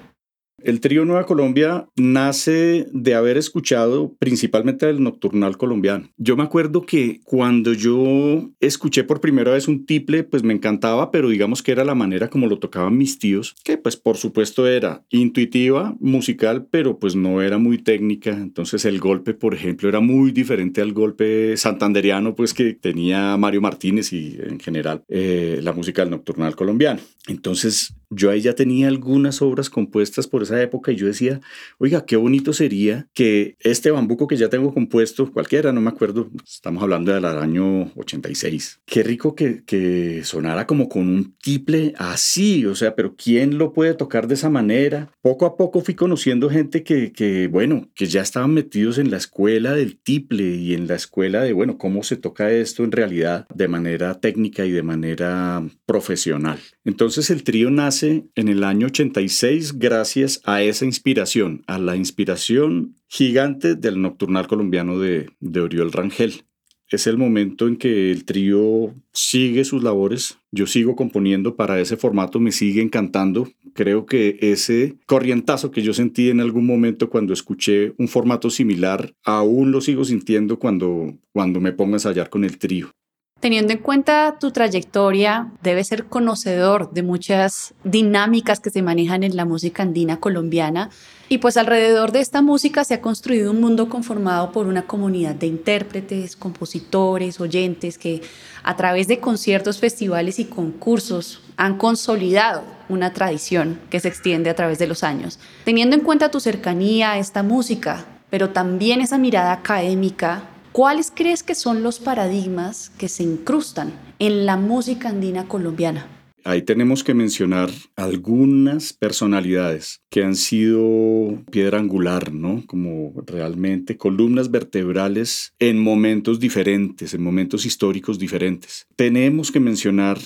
El 0.68 0.82
trío 0.82 1.06
Nueva 1.06 1.26
Colombia 1.26 1.88
nace 1.96 2.88
de 2.92 3.16
haber 3.16 3.38
escuchado 3.38 4.18
principalmente 4.20 4.90
el 4.90 5.02
nocturnal 5.02 5.56
colombiano. 5.56 6.10
Yo 6.18 6.36
me 6.36 6.44
acuerdo 6.44 6.82
que 6.82 7.22
cuando 7.24 7.72
yo 7.72 8.50
escuché 8.60 9.06
por 9.06 9.22
primera 9.22 9.54
vez 9.54 9.70
un 9.70 9.86
tiple, 9.86 10.26
pues 10.26 10.44
me 10.44 10.54
encantaba, 10.54 11.10
pero 11.10 11.30
digamos 11.30 11.64
que 11.64 11.72
era 11.72 11.86
la 11.86 11.96
manera 11.96 12.30
como 12.30 12.48
lo 12.48 12.60
tocaban 12.60 12.98
mis 12.98 13.18
tíos, 13.18 13.56
que 13.64 13.78
pues 13.78 13.96
por 13.96 14.18
supuesto 14.18 14.68
era 14.68 15.06
intuitiva, 15.10 15.96
musical, 16.02 16.68
pero 16.70 17.00
pues 17.00 17.16
no 17.16 17.42
era 17.42 17.58
muy 17.58 17.78
técnica. 17.78 18.32
Entonces 18.32 18.84
el 18.84 19.00
golpe, 19.00 19.34
por 19.34 19.54
ejemplo, 19.54 19.88
era 19.88 20.02
muy 20.02 20.34
diferente 20.34 20.82
al 20.82 20.92
golpe 20.92 21.56
santanderiano, 21.56 22.36
pues 22.36 22.54
que 22.54 22.74
tenía 22.74 23.38
Mario 23.38 23.62
Martínez 23.62 24.12
y 24.12 24.38
en 24.38 24.60
general 24.60 25.06
eh, 25.08 25.62
la 25.64 25.72
música 25.72 26.02
del 26.02 26.12
nocturnal 26.12 26.58
colombiano. 26.58 27.00
Entonces 27.30 27.96
Yo 28.10 28.32
ahí 28.32 28.42
ya 28.42 28.54
tenía 28.54 28.88
algunas 28.88 29.42
obras 29.42 29.70
compuestas 29.70 30.28
por 30.28 30.44
esa 30.44 30.62
época 30.62 30.92
y 30.92 30.96
yo 30.96 31.08
decía, 31.08 31.42
oiga, 31.78 32.06
qué 32.06 32.16
bonito 32.16 32.54
sería 32.54 33.08
que 33.14 33.56
este 33.60 33.92
bambuco 33.92 34.28
que 34.28 34.38
ya 34.38 34.50
tengo 34.50 34.74
compuesto, 34.74 35.32
cualquiera, 35.32 35.74
no 35.74 35.82
me 35.82 35.90
acuerdo, 35.90 36.30
estamos 36.46 36.82
hablando 36.84 37.14
del 37.14 37.26
año 37.26 37.92
86, 37.96 38.82
qué 38.86 39.04
rico 39.04 39.36
que, 39.36 39.64
que 39.66 40.22
sonara 40.24 40.68
como 40.68 40.88
con 40.90 41.08
un 41.08 41.36
tiple 41.42 41.94
así, 41.98 42.66
o 42.66 42.76
sea, 42.76 42.96
pero 42.96 43.16
¿quién 43.16 43.58
lo 43.58 43.74
puede 43.74 43.94
tocar 43.94 44.28
de 44.28 44.36
esa 44.36 44.50
manera? 44.50 45.12
Poco 45.22 45.46
a 45.46 45.58
poco 45.58 45.82
fui 45.82 45.96
conociendo 45.96 46.50
gente 46.50 46.84
que, 46.84 47.12
que 47.12 47.48
bueno, 47.48 47.90
que 47.96 48.06
ya 48.06 48.22
estaban 48.22 48.54
metidos 48.54 48.98
en 48.98 49.12
la 49.12 49.18
escuela 49.18 49.74
del 49.74 49.98
tiple 49.98 50.56
y 50.56 50.74
en 50.74 50.88
la 50.88 50.96
escuela 50.96 51.42
de, 51.42 51.54
bueno, 51.54 51.78
cómo 51.78 52.04
se 52.04 52.16
toca 52.16 52.52
esto 52.52 52.84
en 52.84 52.92
realidad 52.92 53.48
de 53.54 53.68
manera 53.68 54.20
técnica 54.20 54.66
y 54.66 54.72
de 54.72 54.84
manera 54.84 55.68
profesional. 55.86 56.60
Entonces 56.86 57.30
el 57.30 57.44
trío 57.44 57.70
nace 57.70 57.97
en 58.04 58.30
el 58.36 58.64
año 58.64 58.88
86 58.88 59.80
gracias 59.80 60.42
a 60.46 60.62
esa 60.62 60.86
inspiración, 60.86 61.64
a 61.68 61.80
la 61.80 61.96
inspiración 61.96 62.96
gigante 63.08 63.76
del 63.76 64.02
nocturnal 64.02 64.48
colombiano 64.48 65.00
de, 65.00 65.30
de 65.40 65.62
Oriol 65.62 65.92
Rangel 65.92 66.44
es 66.90 67.06
el 67.06 67.18
momento 67.18 67.68
en 67.68 67.76
que 67.76 68.12
el 68.12 68.24
trío 68.24 68.94
sigue 69.12 69.66
sus 69.66 69.84
labores. 69.84 70.38
Yo 70.52 70.68
sigo 70.68 70.96
componiendo 70.96 71.56
para 71.56 71.80
ese 71.80 71.98
formato, 71.98 72.40
me 72.40 72.52
sigue 72.52 72.82
encantando. 72.82 73.50
Creo 73.74 74.06
que 74.06 74.38
ese 74.42 74.96
corrientazo 75.06 75.72
que 75.72 75.82
yo 75.82 75.94
sentí 75.94 76.30
en 76.30 76.40
algún 76.40 76.66
momento 76.66 77.10
cuando 77.10 77.34
escuché 77.34 77.94
un 77.98 78.08
formato 78.08 78.50
similar, 78.50 79.14
aún 79.24 79.72
lo 79.72 79.82
sigo 79.82 80.06
sintiendo 80.06 80.60
cuando, 80.60 81.14
cuando 81.34 81.60
me 81.60 81.74
pongo 81.74 81.94
a 81.94 81.98
ensayar 81.98 82.30
con 82.30 82.46
el 82.46 82.58
trío. 82.58 82.92
Teniendo 83.40 83.72
en 83.72 83.80
cuenta 83.80 84.38
tu 84.40 84.50
trayectoria, 84.50 85.52
debes 85.62 85.88
ser 85.88 86.06
conocedor 86.06 86.92
de 86.92 87.04
muchas 87.04 87.76
dinámicas 87.84 88.60
que 88.60 88.72
se 88.72 88.82
manejan 88.82 89.22
en 89.24 89.36
la 89.36 89.46
música 89.46 89.84
andina 89.84 90.20
colombiana. 90.20 90.90
Y 91.30 91.38
pues 91.38 91.56
alrededor 91.56 92.12
de 92.12 92.22
esta 92.22 92.42
música 92.42 92.84
se 92.84 92.96
ha 92.96 93.02
construido 93.02 93.52
un 93.52 93.62
mundo 93.62 93.90
conformado 93.90 94.52
por 94.52 94.66
una 94.66 94.88
comunidad 94.88 95.36
de 95.36 95.46
intérpretes, 95.46 96.36
compositores, 96.36 97.40
oyentes 97.40 98.00
que 98.00 98.22
a 98.64 98.76
través 98.76 99.08
de 99.08 99.20
conciertos, 99.20 99.78
festivales 99.78 100.40
y 100.40 100.46
concursos 100.46 101.44
han 101.58 101.78
consolidado 101.78 102.64
una 102.90 103.14
tradición 103.14 103.80
que 103.92 104.00
se 104.00 104.08
extiende 104.08 104.50
a 104.50 104.56
través 104.56 104.80
de 104.80 104.88
los 104.88 105.04
años. 105.04 105.38
Teniendo 105.64 105.96
en 105.96 106.02
cuenta 106.02 106.32
tu 106.32 106.40
cercanía 106.40 107.12
a 107.12 107.18
esta 107.20 107.44
música, 107.44 108.06
pero 108.32 108.50
también 108.50 109.00
esa 109.00 109.20
mirada 109.20 109.52
académica 109.52 110.44
¿Cuáles 110.78 111.12
crees 111.12 111.42
que 111.42 111.56
son 111.56 111.82
los 111.82 111.98
paradigmas 111.98 112.92
que 113.00 113.10
se 113.10 113.24
incrustan 113.24 113.92
en 114.20 114.46
la 114.46 114.58
música 114.58 115.10
andina 115.10 115.48
colombiana? 115.48 116.08
Ahí 116.44 116.62
tenemos 116.62 117.04
que 117.04 117.16
mencionar 117.16 117.72
algunas 117.96 118.94
personalidades 118.94 120.04
que 120.12 120.24
han 120.24 120.36
sido 120.36 121.44
piedra 121.50 121.80
angular, 121.80 122.32
¿no? 122.32 122.64
Como 122.68 123.12
realmente 123.26 123.98
columnas 123.98 124.52
vertebrales 124.52 125.56
en 125.58 125.80
momentos 125.80 126.40
diferentes, 126.40 127.16
en 127.16 127.24
momentos 127.24 127.66
históricos 127.66 128.20
diferentes. 128.20 128.86
Tenemos 128.96 129.52
que 129.52 129.60
mencionar 129.60 130.20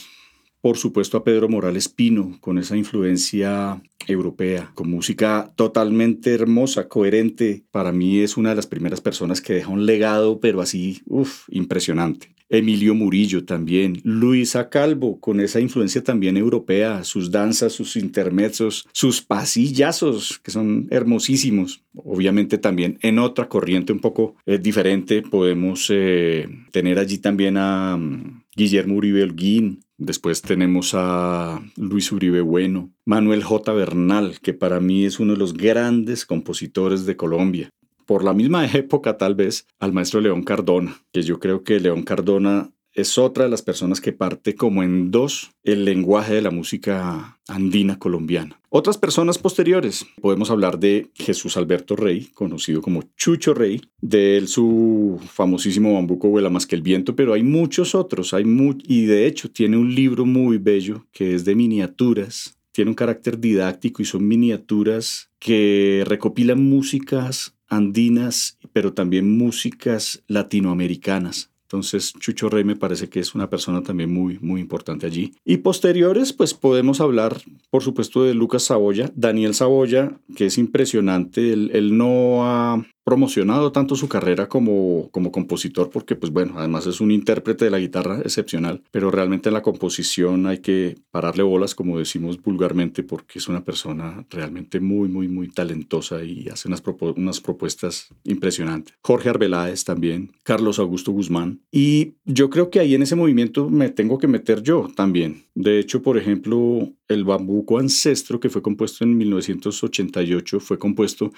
por 0.62 0.78
supuesto 0.78 1.18
a 1.18 1.24
Pedro 1.24 1.50
Morales 1.50 1.90
Pino, 1.90 2.38
con 2.40 2.58
esa 2.58 2.78
influencia 2.78 3.82
europea, 4.08 4.72
con 4.76 4.90
música 4.90 5.52
totalmente 5.56 6.34
hermosa, 6.34 6.88
coherente. 6.88 7.64
Para 7.72 7.92
mí 7.92 8.20
es 8.20 8.38
una 8.38 8.50
de 8.50 8.56
las 8.56 8.68
primeras 8.68 9.02
personas 9.02 9.42
que 9.42 9.54
deja 9.54 9.70
un 9.70 9.86
legado, 9.86 10.40
pero 10.40 10.62
así, 10.62 11.02
uff, 11.08 11.48
impresionante. 11.50 12.30
Emilio 12.52 12.94
Murillo 12.94 13.46
también, 13.46 14.02
Luisa 14.04 14.70
Calvo, 14.70 15.22
con 15.22 15.40
esa 15.40 15.62
influencia 15.62 16.04
también 16.04 16.36
europea, 16.36 17.06
sus 17.06 17.32
danzas, 17.32 17.72
sus 17.72 17.96
intermezos, 17.96 18.90
sus 18.92 19.22
pasillazos, 19.22 20.38
que 20.44 20.52
son 20.52 20.88
hermosísimos. 20.92 21.82
Obviamente 21.96 22.58
también 22.58 23.00
en 23.04 23.20
otra 23.20 23.48
corriente 23.48 23.94
un 23.94 24.00
poco 24.00 24.36
eh, 24.46 24.58
diferente 24.58 25.22
podemos 25.22 25.88
eh, 25.92 26.50
tener 26.74 27.00
allí 27.00 27.20
también 27.20 27.56
a 27.56 27.96
mm, 27.96 28.44
Guillermo 28.54 28.96
Uribe 28.96 29.24
Holguín, 29.24 29.80
Después 30.04 30.42
tenemos 30.42 30.94
a 30.96 31.62
Luis 31.78 32.12
Uribe 32.12 32.42
Bueno, 32.42 32.92
Manuel 33.06 33.44
J. 33.44 33.72
Bernal, 33.72 34.40
que 34.42 34.52
para 34.52 34.80
mí 34.80 35.06
es 35.06 35.20
uno 35.20 35.34
de 35.34 35.38
los 35.38 35.54
grandes 35.54 36.26
compositores 36.26 37.06
de 37.06 37.16
Colombia. 37.16 37.70
Por 38.08 38.24
la 38.24 38.34
misma 38.34 38.66
época, 38.74 39.20
tal 39.20 39.36
vez, 39.36 39.68
al 39.80 39.94
maestro 39.94 40.20
León 40.20 40.42
Cardona, 40.42 41.00
que 41.14 41.22
yo 41.22 41.40
creo 41.40 41.64
que 41.64 41.80
León 41.80 42.02
Cardona 42.02 42.72
es 42.94 43.18
otra 43.18 43.46
de 43.46 43.50
las 43.50 43.62
personas 43.62 44.02
que 44.02 44.12
parte 44.12 44.56
como 44.56 44.84
en 44.84 45.12
dos 45.12 45.52
el 45.64 45.86
lenguaje 45.86 46.34
de 46.34 46.42
la 46.42 46.52
música 46.52 47.40
andina 47.48 48.00
colombiana. 48.00 48.60
Otras 48.70 48.98
personas 48.98 49.38
posteriores, 49.38 50.06
podemos 50.22 50.50
hablar 50.50 50.80
de 50.80 51.10
Jesús 51.14 51.58
Alberto 51.58 51.96
Rey, 51.96 52.30
conocido 52.34 52.82
como 52.82 53.04
Chucho 53.18 53.54
Rey, 53.54 53.82
de 54.00 54.38
él 54.38 54.48
su 54.48 55.20
famosísimo 55.34 55.94
bambuco 55.94 56.30
vuela 56.30 56.50
más 56.50 56.66
que 56.66 56.76
el 56.76 56.82
viento, 56.82 57.16
pero 57.16 57.34
hay 57.34 57.44
muchos 57.44 57.96
otros, 57.96 58.34
hay 58.34 58.46
y 58.88 59.06
de 59.06 59.28
hecho 59.28 59.52
tiene 59.52 59.78
un 59.78 59.94
libro 59.94 60.26
muy 60.26 60.58
bello 60.58 61.06
que 61.12 61.36
es 61.36 61.46
de 61.46 61.56
miniaturas, 61.56 62.58
tiene 62.72 62.92
un 62.92 62.96
carácter 62.96 63.40
didáctico 63.40 64.02
y 64.02 64.06
son 64.06 64.28
miniaturas 64.28 65.30
que 65.40 66.04
recopilan 66.06 66.64
músicas 66.64 67.56
andinas, 67.68 68.58
pero 68.74 68.94
también 68.94 69.38
músicas 69.38 70.24
latinoamericanas 70.28 71.51
entonces, 71.72 72.12
Chucho 72.20 72.50
Rey 72.50 72.66
me 72.66 72.76
parece 72.76 73.08
que 73.08 73.22
es 73.22 73.34
una 73.34 73.50
persona 73.50 73.82
también 73.82 74.14
muy, 74.14 74.38
muy 74.40 74.60
importante 74.60 75.06
allí. 75.06 75.34
Y 75.46 75.58
posteriores, 75.58 76.34
pues 76.34 76.54
podemos 76.54 77.00
hablar, 77.00 77.42
por 77.70 77.82
supuesto, 77.82 78.26
de 78.26 78.34
Lucas 78.34 78.64
Saboya, 78.64 79.10
Daniel 79.16 79.54
Saboya, 79.54 80.20
que 80.36 80.48
es 80.48 80.58
impresionante. 80.58 81.54
Él, 81.54 81.72
él 81.74 81.98
no 81.98 82.46
ha 82.46 82.86
promocionado 83.04 83.72
tanto 83.72 83.96
su 83.96 84.08
carrera 84.08 84.48
como, 84.48 85.10
como 85.12 85.32
compositor, 85.32 85.90
porque 85.90 86.16
pues 86.16 86.32
bueno, 86.32 86.54
además 86.58 86.86
es 86.86 87.02
un 87.02 87.12
intérprete 87.12 87.66
de 87.66 87.72
la 87.72 87.80
guitarra 87.80 88.20
excepcional, 88.20 88.84
pero 88.92 89.12
realmente 89.12 89.50
en 89.50 89.54
la 89.54 89.62
composición 89.62 90.46
hay 90.48 90.60
que 90.60 90.98
pararle 91.10 91.44
bolas, 91.44 91.76
como 91.76 91.98
decimos 91.98 92.42
vulgarmente, 92.42 93.04
porque 93.04 93.40
es 93.40 93.48
una 93.48 93.64
persona 93.64 94.26
realmente 94.30 94.80
muy, 94.80 95.10
muy, 95.10 95.28
muy 95.28 95.50
talentosa 95.50 96.24
y 96.24 96.48
hace 96.50 96.68
unas, 96.68 96.84
unas 97.16 97.42
propuestas 97.42 98.10
impresionantes. 98.24 98.94
Jorge 99.02 99.30
Arbeláez 99.30 99.84
también, 99.84 100.32
Carlos 100.44 100.80
Augusto 100.80 101.12
Guzmán, 101.12 101.62
y 101.72 102.14
yo 102.26 102.50
creo 102.50 102.70
que 102.70 102.80
ahí 102.80 102.96
en 102.96 103.02
ese 103.04 103.16
movimiento 103.16 103.70
me 103.70 103.90
tengo 103.90 104.18
que 104.18 104.28
meter 104.28 104.62
yo 104.62 104.90
también. 104.96 105.44
De 105.56 105.80
hecho, 105.80 106.02
por 106.02 106.18
ejemplo, 106.18 106.90
el 107.08 107.24
bambuco 107.24 107.78
ancestro 107.78 108.40
que 108.40 108.50
fue 108.50 108.62
compuesto 108.62 109.04
en 109.04 109.18
1988 109.18 110.60
fue 110.60 110.78
compuesto 110.78 111.32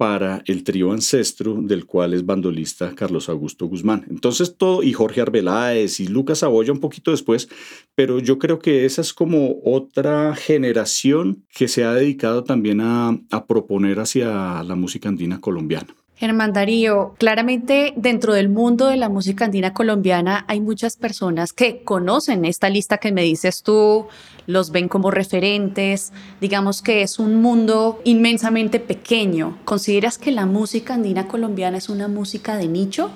para 0.00 0.42
el 0.46 0.64
trío 0.64 0.92
ancestro 0.92 1.60
del 1.60 1.84
cual 1.84 2.14
es 2.14 2.24
bandolista 2.24 2.94
Carlos 2.94 3.28
Augusto 3.28 3.66
Guzmán. 3.66 4.06
Entonces 4.08 4.56
todo, 4.56 4.82
y 4.82 4.94
Jorge 4.94 5.20
Arbeláez 5.20 6.00
y 6.00 6.08
Lucas 6.08 6.42
Aboya 6.42 6.72
un 6.72 6.80
poquito 6.80 7.10
después, 7.10 7.50
pero 7.94 8.18
yo 8.18 8.38
creo 8.38 8.60
que 8.60 8.86
esa 8.86 9.02
es 9.02 9.12
como 9.12 9.60
otra 9.62 10.34
generación 10.34 11.44
que 11.54 11.68
se 11.68 11.84
ha 11.84 11.92
dedicado 11.92 12.44
también 12.44 12.80
a, 12.80 13.20
a 13.30 13.46
proponer 13.46 14.00
hacia 14.00 14.62
la 14.62 14.74
música 14.74 15.10
andina 15.10 15.38
colombiana. 15.38 15.94
Germán 16.20 16.52
Darío, 16.52 17.14
claramente 17.16 17.94
dentro 17.96 18.34
del 18.34 18.50
mundo 18.50 18.88
de 18.88 18.98
la 18.98 19.08
música 19.08 19.46
andina 19.46 19.72
colombiana 19.72 20.44
hay 20.48 20.60
muchas 20.60 20.98
personas 20.98 21.54
que 21.54 21.82
conocen 21.82 22.44
esta 22.44 22.68
lista 22.68 22.98
que 22.98 23.10
me 23.10 23.22
dices 23.22 23.62
tú, 23.62 24.06
los 24.46 24.70
ven 24.70 24.88
como 24.88 25.10
referentes, 25.10 26.12
digamos 26.38 26.82
que 26.82 27.00
es 27.00 27.18
un 27.18 27.40
mundo 27.40 28.02
inmensamente 28.04 28.80
pequeño. 28.80 29.56
¿Consideras 29.64 30.18
que 30.18 30.30
la 30.30 30.44
música 30.44 30.92
andina 30.92 31.26
colombiana 31.26 31.78
es 31.78 31.88
una 31.88 32.06
música 32.06 32.58
de 32.58 32.68
nicho? 32.68 33.10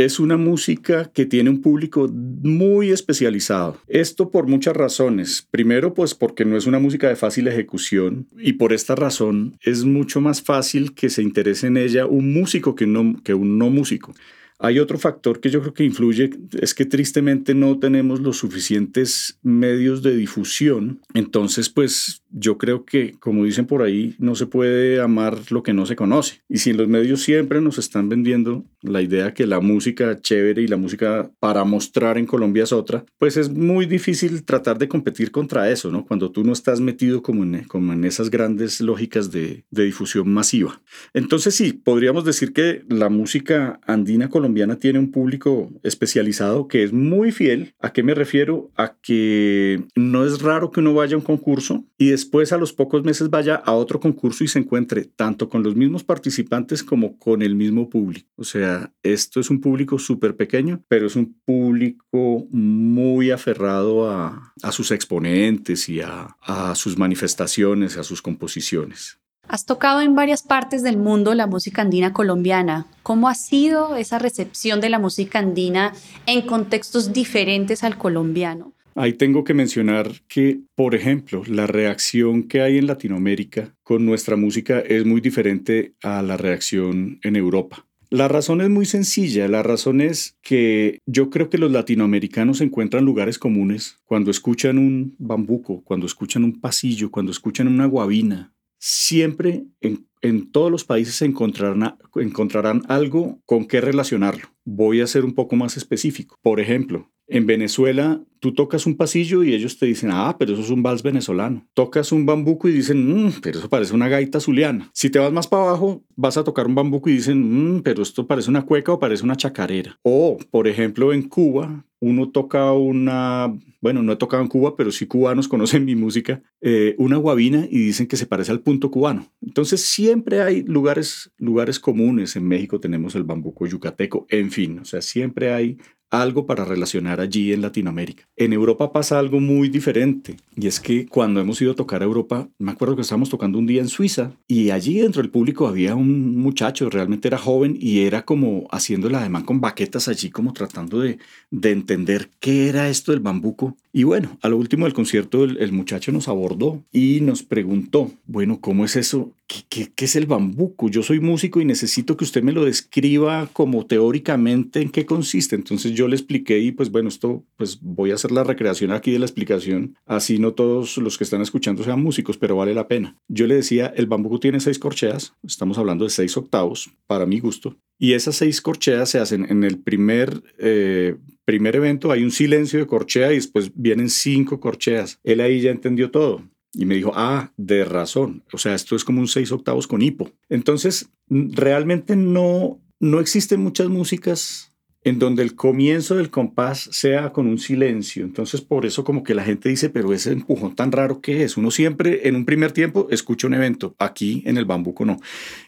Es 0.00 0.18
una 0.18 0.38
música 0.38 1.10
que 1.12 1.26
tiene 1.26 1.50
un 1.50 1.60
público 1.60 2.08
muy 2.08 2.88
especializado. 2.88 3.76
Esto 3.86 4.30
por 4.30 4.46
muchas 4.46 4.74
razones. 4.74 5.46
Primero, 5.50 5.92
pues 5.92 6.14
porque 6.14 6.46
no 6.46 6.56
es 6.56 6.66
una 6.66 6.78
música 6.78 7.10
de 7.10 7.16
fácil 7.16 7.48
ejecución 7.48 8.26
y 8.38 8.54
por 8.54 8.72
esta 8.72 8.94
razón 8.94 9.58
es 9.60 9.84
mucho 9.84 10.22
más 10.22 10.40
fácil 10.40 10.94
que 10.94 11.10
se 11.10 11.22
interese 11.22 11.66
en 11.66 11.76
ella 11.76 12.06
un 12.06 12.32
músico 12.32 12.74
que, 12.74 12.86
un 12.86 13.58
no 13.58 13.68
músico. 13.68 14.14
Hay 14.58 14.78
otro 14.78 14.98
factor 14.98 15.38
que 15.38 15.50
yo 15.50 15.60
creo 15.60 15.74
que 15.74 15.84
influye, 15.84 16.30
es 16.58 16.72
que 16.72 16.86
tristemente 16.86 17.54
no 17.54 17.78
tenemos 17.78 18.20
los 18.20 18.38
suficientes 18.38 19.38
medios 19.42 20.02
de 20.02 20.16
difusión. 20.16 21.02
Entonces, 21.12 21.68
pues 21.68 22.22
yo 22.30 22.58
creo 22.58 22.84
que, 22.84 23.14
como 23.18 23.44
dicen 23.44 23.66
por 23.66 23.82
ahí, 23.82 24.14
no 24.18 24.34
se 24.34 24.46
puede 24.46 25.00
amar 25.00 25.38
lo 25.50 25.62
que 25.62 25.72
no 25.72 25.86
se 25.86 25.96
conoce. 25.96 26.42
Y 26.48 26.58
si 26.58 26.70
en 26.70 26.76
los 26.76 26.88
medios 26.88 27.22
siempre 27.22 27.60
nos 27.60 27.78
están 27.78 28.08
vendiendo 28.08 28.64
la 28.82 29.02
idea 29.02 29.34
que 29.34 29.46
la 29.46 29.60
música 29.60 30.18
chévere 30.20 30.62
y 30.62 30.66
la 30.66 30.76
música 30.76 31.30
para 31.38 31.64
mostrar 31.64 32.18
en 32.18 32.26
Colombia 32.26 32.64
es 32.64 32.72
otra, 32.72 33.04
pues 33.18 33.36
es 33.36 33.50
muy 33.50 33.86
difícil 33.86 34.44
tratar 34.44 34.78
de 34.78 34.88
competir 34.88 35.30
contra 35.30 35.70
eso, 35.70 35.90
¿no? 35.90 36.04
Cuando 36.06 36.30
tú 36.30 36.44
no 36.44 36.52
estás 36.52 36.80
metido 36.80 37.22
como 37.22 37.42
en, 37.42 37.64
como 37.64 37.92
en 37.92 38.04
esas 38.04 38.30
grandes 38.30 38.80
lógicas 38.80 39.30
de, 39.30 39.64
de 39.70 39.84
difusión 39.84 40.32
masiva. 40.32 40.80
Entonces 41.12 41.54
sí, 41.54 41.72
podríamos 41.72 42.24
decir 42.24 42.52
que 42.52 42.84
la 42.88 43.08
música 43.08 43.80
andina 43.86 44.28
colombiana 44.28 44.76
tiene 44.76 44.98
un 44.98 45.10
público 45.10 45.70
especializado 45.82 46.68
que 46.68 46.82
es 46.82 46.92
muy 46.92 47.32
fiel. 47.32 47.74
¿A 47.80 47.92
qué 47.92 48.02
me 48.02 48.14
refiero? 48.14 48.70
A 48.76 48.94
que 49.02 49.84
no 49.94 50.24
es 50.24 50.40
raro 50.40 50.70
que 50.70 50.80
uno 50.80 50.94
vaya 50.94 51.14
a 51.14 51.18
un 51.18 51.24
concurso 51.24 51.84
y 51.98 52.12
después 52.20 52.52
a 52.52 52.58
los 52.58 52.74
pocos 52.74 53.02
meses 53.02 53.30
vaya 53.30 53.54
a 53.54 53.72
otro 53.72 53.98
concurso 53.98 54.44
y 54.44 54.48
se 54.48 54.58
encuentre 54.58 55.04
tanto 55.04 55.48
con 55.48 55.62
los 55.62 55.74
mismos 55.74 56.04
participantes 56.04 56.84
como 56.84 57.18
con 57.18 57.40
el 57.40 57.54
mismo 57.54 57.88
público. 57.88 58.28
O 58.36 58.44
sea, 58.44 58.92
esto 59.02 59.40
es 59.40 59.48
un 59.48 59.60
público 59.60 59.98
súper 59.98 60.36
pequeño, 60.36 60.82
pero 60.86 61.06
es 61.06 61.16
un 61.16 61.34
público 61.46 62.46
muy 62.50 63.30
aferrado 63.30 64.10
a, 64.10 64.52
sus 64.70 64.90
exponentes 64.90 65.88
y 65.88 66.02
a, 66.02 66.36
a 66.42 66.74
sus 66.74 66.98
manifestaciones, 66.98 67.96
a 67.96 68.04
sus 68.04 68.20
composiciones. 68.20 69.18
Has 69.48 69.64
tocado 69.64 70.02
en 70.02 70.14
varias 70.14 70.42
partes 70.42 70.82
del 70.82 70.98
mundo 70.98 71.34
la 71.34 71.46
música 71.46 71.82
andina 71.82 72.12
colombiana. 72.12 72.86
¿Cómo 73.02 73.28
ha 73.28 73.34
sido 73.34 73.96
esa 73.96 74.18
recepción 74.18 74.80
de 74.80 74.90
la 74.90 74.98
música 74.98 75.38
andina 75.38 75.94
en 76.26 76.42
contextos 76.42 77.12
diferentes 77.12 77.82
al 77.82 77.96
colombiano? 77.96 78.74
Ahí 78.94 79.12
tengo 79.14 79.44
que 79.44 79.54
mencionar 79.54 80.10
que, 80.28 80.60
por 80.74 80.94
ejemplo, 80.94 81.42
la 81.46 81.66
reacción 81.66 82.44
que 82.44 82.60
hay 82.60 82.78
en 82.78 82.86
Latinoamérica 82.86 83.74
con 83.82 84.04
nuestra 84.04 84.36
música 84.36 84.80
es 84.80 85.04
muy 85.04 85.20
diferente 85.20 85.94
a 86.02 86.22
la 86.22 86.36
reacción 86.36 87.18
en 87.22 87.36
Europa. 87.36 87.86
La 88.12 88.26
razón 88.26 88.60
es 88.60 88.68
muy 88.68 88.86
sencilla, 88.86 89.46
la 89.46 89.62
razón 89.62 90.00
es 90.00 90.36
que 90.42 90.98
yo 91.06 91.30
creo 91.30 91.48
que 91.48 91.58
los 91.58 91.70
latinoamericanos 91.70 92.60
encuentran 92.60 93.04
lugares 93.04 93.38
comunes 93.38 94.00
cuando 94.04 94.32
escuchan 94.32 94.78
un 94.78 95.14
bambuco, 95.18 95.82
cuando 95.84 96.06
escuchan 96.06 96.42
un 96.42 96.60
pasillo, 96.60 97.12
cuando 97.12 97.30
escuchan 97.30 97.68
una 97.68 97.86
guabina, 97.86 98.52
siempre 98.80 99.66
en, 99.80 100.50
todos 100.50 100.72
los 100.72 100.84
países 100.84 101.14
se 101.14 101.26
encontrarán, 101.26 101.96
encontrarán 102.16 102.82
algo 102.88 103.38
con 103.46 103.66
qué 103.66 103.80
relacionarlo. 103.80 104.48
Voy 104.64 105.02
a 105.02 105.06
ser 105.06 105.24
un 105.24 105.34
poco 105.34 105.54
más 105.54 105.76
específico. 105.76 106.36
Por 106.42 106.58
ejemplo, 106.58 107.12
en 107.30 107.46
Venezuela, 107.46 108.20
tú 108.40 108.52
tocas 108.52 108.86
un 108.86 108.96
pasillo 108.96 109.44
y 109.44 109.54
ellos 109.54 109.78
te 109.78 109.86
dicen, 109.86 110.10
ah, 110.12 110.36
pero 110.38 110.52
eso 110.52 110.62
es 110.62 110.70
un 110.70 110.82
vals 110.82 111.02
venezolano. 111.02 111.66
Tocas 111.74 112.10
un 112.10 112.26
bambuco 112.26 112.68
y 112.68 112.72
dicen, 112.72 113.26
mmm, 113.26 113.32
pero 113.40 113.60
eso 113.60 113.68
parece 113.68 113.94
una 113.94 114.08
gaita 114.08 114.40
zuliana. 114.40 114.90
Si 114.92 115.10
te 115.10 115.18
vas 115.18 115.32
más 115.32 115.46
para 115.46 115.62
abajo, 115.62 116.02
vas 116.16 116.36
a 116.36 116.44
tocar 116.44 116.66
un 116.66 116.74
bambuco 116.74 117.08
y 117.08 117.14
dicen, 117.14 117.76
mmm, 117.76 117.82
pero 117.82 118.02
esto 118.02 118.26
parece 118.26 118.50
una 118.50 118.62
cueca 118.62 118.92
o 118.92 118.98
parece 118.98 119.24
una 119.24 119.36
chacarera. 119.36 119.98
O, 120.02 120.38
por 120.50 120.66
ejemplo, 120.66 121.12
en 121.12 121.22
Cuba, 121.28 121.86
uno 122.00 122.30
toca 122.30 122.72
una, 122.72 123.56
bueno, 123.80 124.02
no 124.02 124.12
he 124.12 124.16
tocado 124.16 124.42
en 124.42 124.48
Cuba, 124.48 124.74
pero 124.74 124.90
sí 124.90 125.06
cubanos 125.06 125.48
conocen 125.48 125.84
mi 125.84 125.94
música, 125.94 126.42
eh, 126.60 126.94
una 126.98 127.16
guabina 127.16 127.66
y 127.70 127.78
dicen 127.78 128.08
que 128.08 128.16
se 128.16 128.26
parece 128.26 128.50
al 128.50 128.60
punto 128.60 128.90
cubano. 128.90 129.30
Entonces 129.40 129.82
siempre 129.82 130.40
hay 130.42 130.62
lugares, 130.62 131.30
lugares 131.38 131.78
comunes. 131.78 132.34
En 132.36 132.48
México 132.48 132.80
tenemos 132.80 133.14
el 133.14 133.24
bambuco 133.24 133.66
yucateco, 133.66 134.26
en 134.30 134.50
fin, 134.50 134.80
o 134.80 134.84
sea, 134.84 135.02
siempre 135.02 135.52
hay 135.52 135.78
algo 136.10 136.46
para 136.46 136.64
relacionar 136.64 137.20
allí 137.20 137.52
en 137.52 137.62
Latinoamérica. 137.62 138.24
En 138.36 138.52
Europa 138.52 138.92
pasa 138.92 139.18
algo 139.18 139.40
muy 139.40 139.68
diferente 139.68 140.36
y 140.56 140.66
es 140.66 140.80
que 140.80 141.06
cuando 141.06 141.40
hemos 141.40 141.60
ido 141.62 141.72
a 141.72 141.76
tocar 141.76 142.02
a 142.02 142.04
Europa, 142.04 142.48
me 142.58 142.72
acuerdo 142.72 142.96
que 142.96 143.02
estábamos 143.02 143.30
tocando 143.30 143.58
un 143.58 143.66
día 143.66 143.80
en 143.80 143.88
Suiza 143.88 144.32
y 144.48 144.70
allí 144.70 144.98
dentro 144.98 145.22
del 145.22 145.30
público 145.30 145.68
había 145.68 145.94
un 145.94 146.36
muchacho, 146.36 146.90
realmente 146.90 147.28
era 147.28 147.38
joven 147.38 147.76
y 147.80 148.00
era 148.00 148.24
como 148.24 148.66
haciendo 148.70 149.08
el 149.08 149.14
ademán 149.14 149.44
con 149.44 149.60
baquetas 149.60 150.08
allí, 150.08 150.30
como 150.30 150.52
tratando 150.52 151.00
de, 151.00 151.18
de 151.50 151.70
entender 151.70 152.30
qué 152.40 152.68
era 152.68 152.88
esto 152.88 153.12
del 153.12 153.20
bambuco. 153.20 153.76
Y 153.92 154.04
bueno, 154.04 154.38
a 154.42 154.48
lo 154.48 154.56
último 154.56 154.84
del 154.86 154.94
concierto 154.94 155.44
el, 155.44 155.58
el 155.58 155.72
muchacho 155.72 156.12
nos 156.12 156.28
abordó 156.28 156.84
y 156.92 157.20
nos 157.20 157.42
preguntó, 157.42 158.10
bueno, 158.26 158.60
¿cómo 158.60 158.84
es 158.84 158.96
eso? 158.96 159.32
¿Qué, 159.68 159.90
¿Qué, 159.92 160.04
es 160.04 160.14
el 160.14 160.26
bambuco? 160.26 160.88
Yo 160.88 161.02
soy 161.02 161.18
músico 161.18 161.60
y 161.60 161.64
necesito 161.64 162.16
que 162.16 162.22
usted 162.22 162.42
me 162.42 162.52
lo 162.52 162.64
describa 162.64 163.48
como 163.52 163.84
teóricamente 163.84 164.80
en 164.80 164.90
qué 164.90 165.04
consiste. 165.04 165.56
Entonces 165.56 165.92
yo 165.92 166.06
le 166.06 166.14
expliqué 166.14 166.60
y 166.60 166.70
pues 166.70 166.92
bueno, 166.92 167.08
esto 167.08 167.44
pues 167.56 167.80
voy 167.80 168.12
a 168.12 168.14
hacer 168.14 168.30
la 168.30 168.44
recreación 168.44 168.92
aquí 168.92 169.10
de 169.10 169.18
la 169.18 169.24
explicación. 169.26 169.96
Así 170.06 170.38
no 170.38 170.52
todos 170.52 170.96
los 170.98 171.18
que 171.18 171.24
están 171.24 171.42
escuchando 171.42 171.82
sean 171.82 172.00
músicos, 172.00 172.38
pero 172.38 172.54
vale 172.54 172.74
la 172.74 172.86
pena. 172.86 173.16
Yo 173.26 173.48
le 173.48 173.56
decía, 173.56 173.92
el 173.96 174.06
bambuco 174.06 174.38
tiene 174.38 174.60
seis 174.60 174.78
corcheas, 174.78 175.34
estamos 175.42 175.78
hablando 175.78 176.04
de 176.04 176.10
seis 176.10 176.36
octavos, 176.36 176.90
para 177.08 177.26
mi 177.26 177.40
gusto. 177.40 177.76
Y 177.98 178.12
esas 178.12 178.36
seis 178.36 178.60
corcheas 178.60 179.10
se 179.10 179.18
hacen 179.18 179.46
en 179.50 179.64
el 179.64 179.78
primer, 179.78 180.42
eh, 180.58 181.16
primer 181.44 181.74
evento, 181.74 182.12
hay 182.12 182.22
un 182.22 182.30
silencio 182.30 182.78
de 182.78 182.86
corchea 182.86 183.32
y 183.32 183.36
después 183.36 183.72
vienen 183.74 184.10
cinco 184.10 184.60
corcheas. 184.60 185.18
Él 185.24 185.40
ahí 185.40 185.60
ya 185.60 185.72
entendió 185.72 186.12
todo. 186.12 186.44
Y 186.72 186.86
me 186.86 186.94
dijo, 186.94 187.12
ah, 187.14 187.52
de 187.56 187.84
razón. 187.84 188.44
O 188.52 188.58
sea, 188.58 188.74
esto 188.74 188.94
es 188.94 189.04
como 189.04 189.20
un 189.20 189.28
seis 189.28 189.50
octavos 189.52 189.86
con 189.86 190.02
hipo. 190.02 190.30
Entonces, 190.48 191.10
realmente 191.28 192.16
no, 192.16 192.80
no 193.00 193.20
existen 193.20 193.60
muchas 193.60 193.88
músicas 193.88 194.70
en 195.02 195.18
donde 195.18 195.42
el 195.42 195.54
comienzo 195.54 196.16
del 196.16 196.30
compás 196.30 196.88
sea 196.92 197.32
con 197.32 197.46
un 197.46 197.58
silencio. 197.58 198.24
Entonces, 198.24 198.60
por 198.60 198.84
eso 198.84 199.02
como 199.02 199.22
que 199.22 199.34
la 199.34 199.44
gente 199.44 199.68
dice, 199.68 199.88
pero 199.88 200.12
ese 200.12 200.32
empujón 200.32 200.76
tan 200.76 200.92
raro 200.92 201.20
que 201.20 201.42
es. 201.42 201.56
Uno 201.56 201.70
siempre 201.70 202.28
en 202.28 202.36
un 202.36 202.44
primer 202.44 202.72
tiempo 202.72 203.08
escucha 203.10 203.46
un 203.46 203.54
evento, 203.54 203.94
aquí 203.98 204.42
en 204.46 204.58
el 204.58 204.66
bambuco 204.66 205.04
no. 205.04 205.16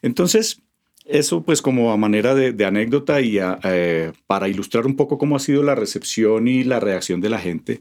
Entonces, 0.03 0.63
eso 1.05 1.43
pues 1.43 1.63
como 1.63 1.93
a 1.93 1.97
manera 1.97 2.35
de, 2.35 2.65
anécdota 2.65 3.21
y 3.21 3.39
eh, 3.41 4.13
para 4.27 4.49
ilustrar 4.49 4.87
un 4.87 4.97
poco 4.97 5.19
cómo 5.19 5.37
ha 5.37 5.41
sido 5.41 5.63
la 5.63 5.75
recepción 5.75 6.47
y 6.47 6.63
la 6.63 6.79
reacción 6.79 7.21
de 7.21 7.31
la 7.31 7.39
gente 7.39 7.81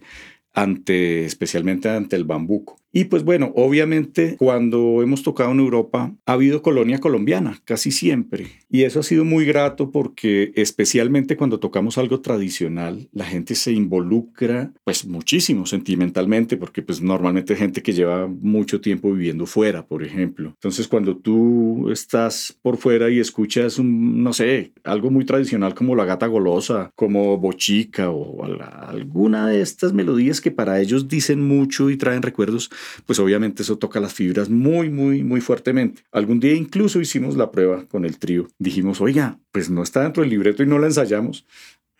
ante, 0.53 1.25
especialmente 1.25 1.89
ante 1.89 2.15
el 2.15 2.23
bambuco. 2.23 2.80
Y 2.93 3.05
pues 3.05 3.23
bueno, 3.23 3.53
obviamente 3.55 4.35
cuando 4.37 5.01
hemos 5.01 5.23
tocado 5.23 5.51
en 5.51 5.59
Europa 5.59 6.13
ha 6.25 6.33
habido 6.33 6.61
colonia 6.61 6.99
colombiana, 6.99 7.59
casi 7.63 7.91
siempre. 7.91 8.47
Y 8.69 8.83
eso 8.83 8.99
ha 8.99 9.03
sido 9.03 9.23
muy 9.23 9.45
grato 9.45 9.91
porque 9.91 10.51
especialmente 10.55 11.37
cuando 11.37 11.59
tocamos 11.59 11.97
algo 11.97 12.21
tradicional, 12.21 13.07
la 13.13 13.25
gente 13.25 13.55
se 13.55 13.71
involucra 13.71 14.73
pues 14.83 15.05
muchísimo 15.05 15.65
sentimentalmente 15.65 16.57
porque 16.57 16.81
pues 16.81 17.01
normalmente 17.01 17.55
gente 17.55 17.81
que 17.81 17.93
lleva 17.93 18.27
mucho 18.27 18.81
tiempo 18.81 19.13
viviendo 19.13 19.45
fuera, 19.45 19.85
por 19.85 20.03
ejemplo. 20.03 20.49
Entonces 20.49 20.87
cuando 20.87 21.15
tú 21.15 21.89
estás 21.91 22.57
por 22.61 22.77
fuera 22.77 23.09
y 23.09 23.19
escuchas 23.19 23.79
no 23.79 24.33
sé, 24.33 24.73
algo 24.83 25.11
muy 25.11 25.25
tradicional 25.25 25.73
como 25.75 25.95
la 25.95 26.05
gata 26.05 26.27
golosa, 26.27 26.91
como 26.95 27.37
bochica 27.37 28.09
o 28.09 28.43
alguna 28.43 29.47
de 29.47 29.61
estas 29.61 29.93
melodías 29.93 30.41
que 30.41 30.51
para 30.51 30.79
ellos 30.81 31.07
dicen 31.07 31.47
mucho 31.47 31.89
y 31.89 31.97
traen 31.97 32.21
recuerdos, 32.21 32.69
pues 33.05 33.19
obviamente 33.19 33.63
eso 33.63 33.77
toca 33.77 33.99
las 33.99 34.13
fibras 34.13 34.49
muy, 34.49 34.89
muy, 34.89 35.23
muy 35.23 35.41
fuertemente. 35.41 36.03
Algún 36.11 36.39
día 36.39 36.53
incluso 36.53 37.01
hicimos 37.01 37.35
la 37.35 37.51
prueba 37.51 37.85
con 37.87 38.05
el 38.05 38.17
trío. 38.17 38.47
Dijimos, 38.59 39.01
oiga, 39.01 39.39
pues 39.51 39.69
no 39.69 39.83
está 39.83 40.03
dentro 40.03 40.23
del 40.23 40.31
libreto 40.31 40.63
y 40.63 40.67
no 40.67 40.79
la 40.79 40.87
ensayamos. 40.87 41.45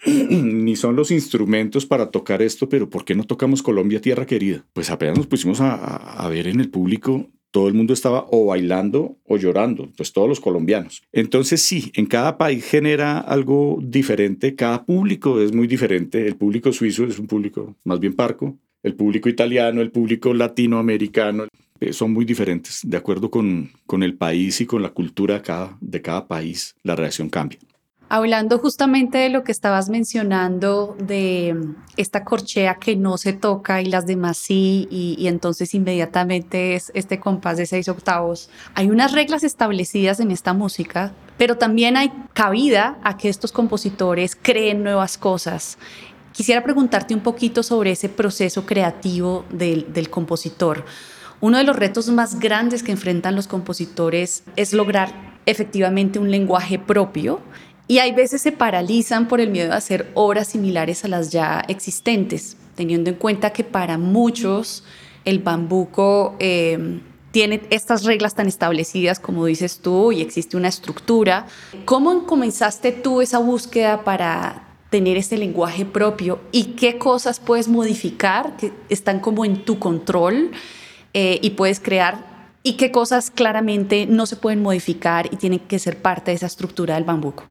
ni 0.06 0.76
son 0.76 0.96
los 0.96 1.12
instrumentos 1.12 1.86
para 1.86 2.10
tocar 2.10 2.42
esto, 2.42 2.70
pero 2.70 2.90
¿por 2.90 3.06
qué 3.06 3.14
no 3.16 3.24
tocamos 3.24 3.62
Colombia 3.62 4.02
Tierra 4.02 4.26
Querida? 4.26 4.66
Pues 4.74 4.90
apenas 4.90 5.18
nos 5.18 5.28
pusimos 5.28 5.60
a, 5.62 6.28
ver 6.30 6.48
en 6.48 6.60
el 6.60 6.70
público, 6.70 7.30
todo 7.52 7.68
el 7.68 7.74
mundo 7.74 7.94
estaba 7.94 8.26
o 8.32 8.48
bailando 8.48 9.18
o 9.26 9.38
llorando, 9.38 9.92
pues 9.96 10.14
todos 10.14 10.28
los 10.28 10.40
colombianos. 10.40 11.04
Entonces 11.12 11.62
sí, 11.62 11.92
en 11.96 12.06
cada 12.06 12.38
país 12.38 12.66
genera 12.66 13.20
algo 13.20 13.78
diferente, 13.82 14.56
cada 14.56 14.86
público 14.86 15.40
es 15.40 15.54
muy 15.54 15.68
diferente, 15.68 16.26
el 16.26 16.36
público 16.36 16.72
suizo 16.74 17.04
es 17.06 17.20
un 17.20 17.28
público 17.28 17.76
más 17.84 18.00
bien 18.00 18.14
parco, 18.14 18.58
el 18.84 18.96
público 18.96 19.30
italiano, 19.30 19.82
el 19.82 19.92
público 19.92 20.34
latinoamericano, 20.34 21.48
eh, 21.80 21.94
son 21.94 22.14
muy 22.14 22.26
diferentes. 22.26 22.82
De 22.84 22.98
acuerdo 22.98 23.30
con, 23.30 23.72
con 23.86 24.04
el 24.04 24.16
país 24.16 24.62
y 24.62 24.66
con 24.66 24.82
la 24.82 24.90
cultura 24.90 25.42
de 25.82 26.02
cada, 26.02 26.28
país, 26.28 26.76
la 26.84 26.96
reacción 26.96 27.30
cambia. 27.30 27.60
Hablando 28.08 28.60
justamente 28.60 29.18
de 29.20 29.30
lo 29.30 29.46
que 29.46 29.54
estabas 29.54 29.90
mencionando, 29.90 30.98
de 31.00 31.56
esta 31.96 32.26
corchea 32.26 32.76
que 32.76 32.98
no 32.98 33.18
se 33.18 33.32
toca 33.32 33.82
y 33.82 33.86
las 33.86 34.06
demás 34.06 34.38
sí, 34.38 34.86
y, 34.92 35.16
y, 35.18 35.28
entonces 35.28 35.74
inmediatamente 35.74 36.76
es 36.76 36.92
este 36.94 37.22
compás 37.22 37.56
de 37.56 37.66
seis 37.66 37.88
octavos. 37.88 38.50
Hay 38.76 38.90
unas 38.90 39.14
reglas 39.14 39.46
establecidas 39.46 40.20
en 40.20 40.32
esta 40.32 40.52
música, 40.52 41.14
pero 41.38 41.58
también 41.58 41.96
hay 41.96 42.12
cabida 42.34 43.00
a 43.02 43.16
que 43.16 43.30
estos 43.30 43.54
compositores 43.54 44.36
creen 44.36 44.84
nuevas 44.84 45.18
cosas 45.18 45.78
Quisiera 46.34 46.64
preguntarte 46.64 47.14
un 47.14 47.22
poquito 47.22 47.62
sobre 47.62 47.92
ese 47.92 48.08
proceso 48.08 48.66
creativo 48.66 49.46
del, 49.50 50.10
compositor. 50.10 50.86
Uno 51.42 51.58
de 51.58 51.64
los 51.64 51.76
retos 51.76 52.08
más 52.10 52.40
grandes 52.40 52.84
que 52.84 52.92
enfrentan 52.92 53.36
los 53.36 53.48
compositores 53.48 54.44
es 54.56 54.74
lograr 54.74 55.34
efectivamente 55.46 56.20
un 56.20 56.32
lenguaje 56.32 56.80
propio 56.80 57.42
y 57.88 57.98
hay 57.98 58.14
veces 58.14 58.42
se 58.42 58.52
paralizan 58.52 59.28
por 59.28 59.42
el 59.42 59.50
miedo 59.50 59.70
de 59.70 59.76
hacer 59.76 60.10
obras 60.14 60.48
similares 60.48 61.04
a 61.04 61.10
las 61.10 61.32
ya 61.32 61.66
existentes, 61.68 62.56
teniendo 62.76 63.10
en 63.10 63.18
cuenta 63.18 63.52
que 63.52 63.64
para 63.64 63.98
muchos 63.98 64.86
el 65.26 65.40
bambuco 65.40 66.36
eh, 66.40 67.02
tiene 67.32 67.62
estas 67.72 68.04
reglas 68.06 68.36
tan 68.36 68.48
establecidas 68.48 69.20
como 69.20 69.46
dices 69.46 69.80
tú 69.80 70.12
y 70.12 70.22
existe 70.22 70.56
una 70.56 70.70
estructura. 70.70 71.48
¿Cómo 71.86 72.26
comenzaste 72.26 72.92
tú 72.92 73.22
esa 73.22 73.40
búsqueda 73.40 74.04
para 74.04 74.71
tener 74.92 75.16
ese 75.16 75.38
lenguaje 75.38 75.86
propio 75.86 76.42
y 76.52 76.76
qué 76.76 76.98
cosas 76.98 77.40
puedes 77.40 77.70
modificar 77.70 78.58
que 78.58 78.74
están 78.90 79.22
como 79.22 79.46
en 79.46 79.64
tu 79.64 79.80
control 79.80 80.52
eh, 81.14 81.40
y 81.42 81.52
puedes 81.52 81.80
crear 81.80 82.50
y 82.62 82.74
qué 82.74 82.92
cosas 82.92 83.32
claramente 83.32 84.06
no 84.06 84.26
se 84.26 84.36
pueden 84.36 84.62
modificar 84.62 85.34
y 85.34 85.38
tienen 85.38 85.60
que 85.60 85.80
ser 85.80 85.98
parte 85.98 86.32
de 86.32 86.36
esa 86.36 86.46
estructura 86.46 86.96
del 86.96 87.06
bambuco. 87.06 87.48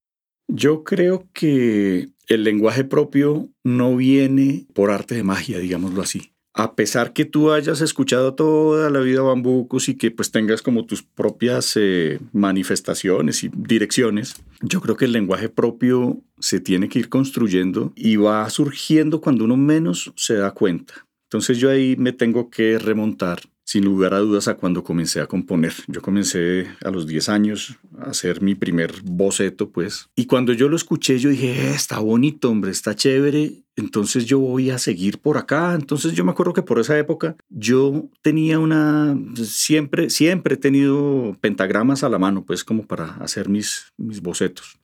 Yo 0.49 0.85
creo 0.85 1.29
que 1.33 2.11
el 2.29 2.45
lenguaje 2.45 2.85
propio 2.85 3.49
no 3.65 3.97
viene 3.97 4.67
por 4.75 4.91
arte 4.91 5.15
de 5.15 5.23
magia, 5.23 5.59
digámoslo 5.59 6.03
así. 6.03 6.33
A 6.63 6.75
pesar 6.75 7.15
que 7.15 7.25
tú 7.25 7.53
hayas 7.53 7.81
escuchado 7.81 8.35
toda 8.35 8.91
la 8.91 9.01
vida 9.01 9.23
bambucos 9.23 9.89
y 9.89 9.97
que 9.97 10.11
pues 10.11 10.31
tengas 10.31 10.61
como 10.61 10.85
tus 10.85 11.03
propias 11.03 11.73
eh, 11.77 12.21
manifestaciones 12.33 13.45
y 13.45 13.51
direcciones, 13.55 14.37
yo 14.61 14.83
creo 14.83 14.97
que 14.97 15.07
el 15.07 15.13
lenguaje 15.13 15.49
propio 15.49 16.21
se 16.39 16.61
tiene 16.61 16.91
que 16.91 16.99
ir 16.99 17.09
construyendo 17.09 17.93
y 17.97 18.17
va 18.17 18.49
surgiendo 18.51 19.23
cuando 19.23 19.45
uno 19.45 19.57
menos 19.57 20.13
se 20.17 20.35
da 20.35 20.51
cuenta. 20.51 21.07
Entonces 21.25 21.57
yo 21.59 21.71
ahí 21.71 21.97
me 21.97 22.13
tengo 22.13 22.51
que 22.51 22.79
remontar 22.79 23.41
sin 23.71 23.85
lugar 23.85 24.15
a 24.15 24.19
dudas 24.19 24.49
a 24.49 24.57
cuando 24.57 24.83
comencé 24.83 25.21
a 25.21 25.29
componer. 25.29 25.73
Yo 25.87 26.03
comencé 26.03 26.67
a 26.85 26.91
los 26.91 27.07
10 27.07 27.29
años 27.29 27.77
a 28.01 28.11
hacer 28.11 28.43
mi 28.43 28.57
primer 28.57 28.93
boceto, 29.05 29.71
pues. 29.71 30.09
Y 30.17 30.27
cuando 30.27 30.53
yo 30.53 30.69
lo 30.69 30.75
escuché, 30.75 31.21
yo 31.21 31.31
dije, 31.31 31.53
eh, 31.53 31.71
está 31.71 32.01
bonito, 32.01 32.51
hombre, 32.51 32.73
está 32.73 32.97
chévere. 32.97 33.63
Entonces 33.77 34.27
yo 34.27 34.41
voy 34.41 34.71
a 34.71 34.79
seguir 34.79 35.19
por 35.19 35.37
acá. 35.37 35.77
Entonces 35.77 36.15
yo 36.15 36.25
me 36.25 36.33
acuerdo 36.33 36.53
que 36.53 36.63
por 36.63 36.81
esa 36.81 36.99
época 36.99 37.37
yo 37.49 38.09
tenía 38.23 38.59
una, 38.59 39.17
siempre, 39.37 40.11
siempre 40.11 40.55
he 40.55 40.59
tenido 40.59 41.37
pentagramas 41.41 42.03
a 42.03 42.09
la 42.09 42.19
mano, 42.19 42.45
pues 42.45 42.65
como 42.65 42.89
para 42.89 43.15
hacer 43.19 43.49
mis, 43.49 43.93
mis 43.97 44.21
bocetos. 44.21 44.81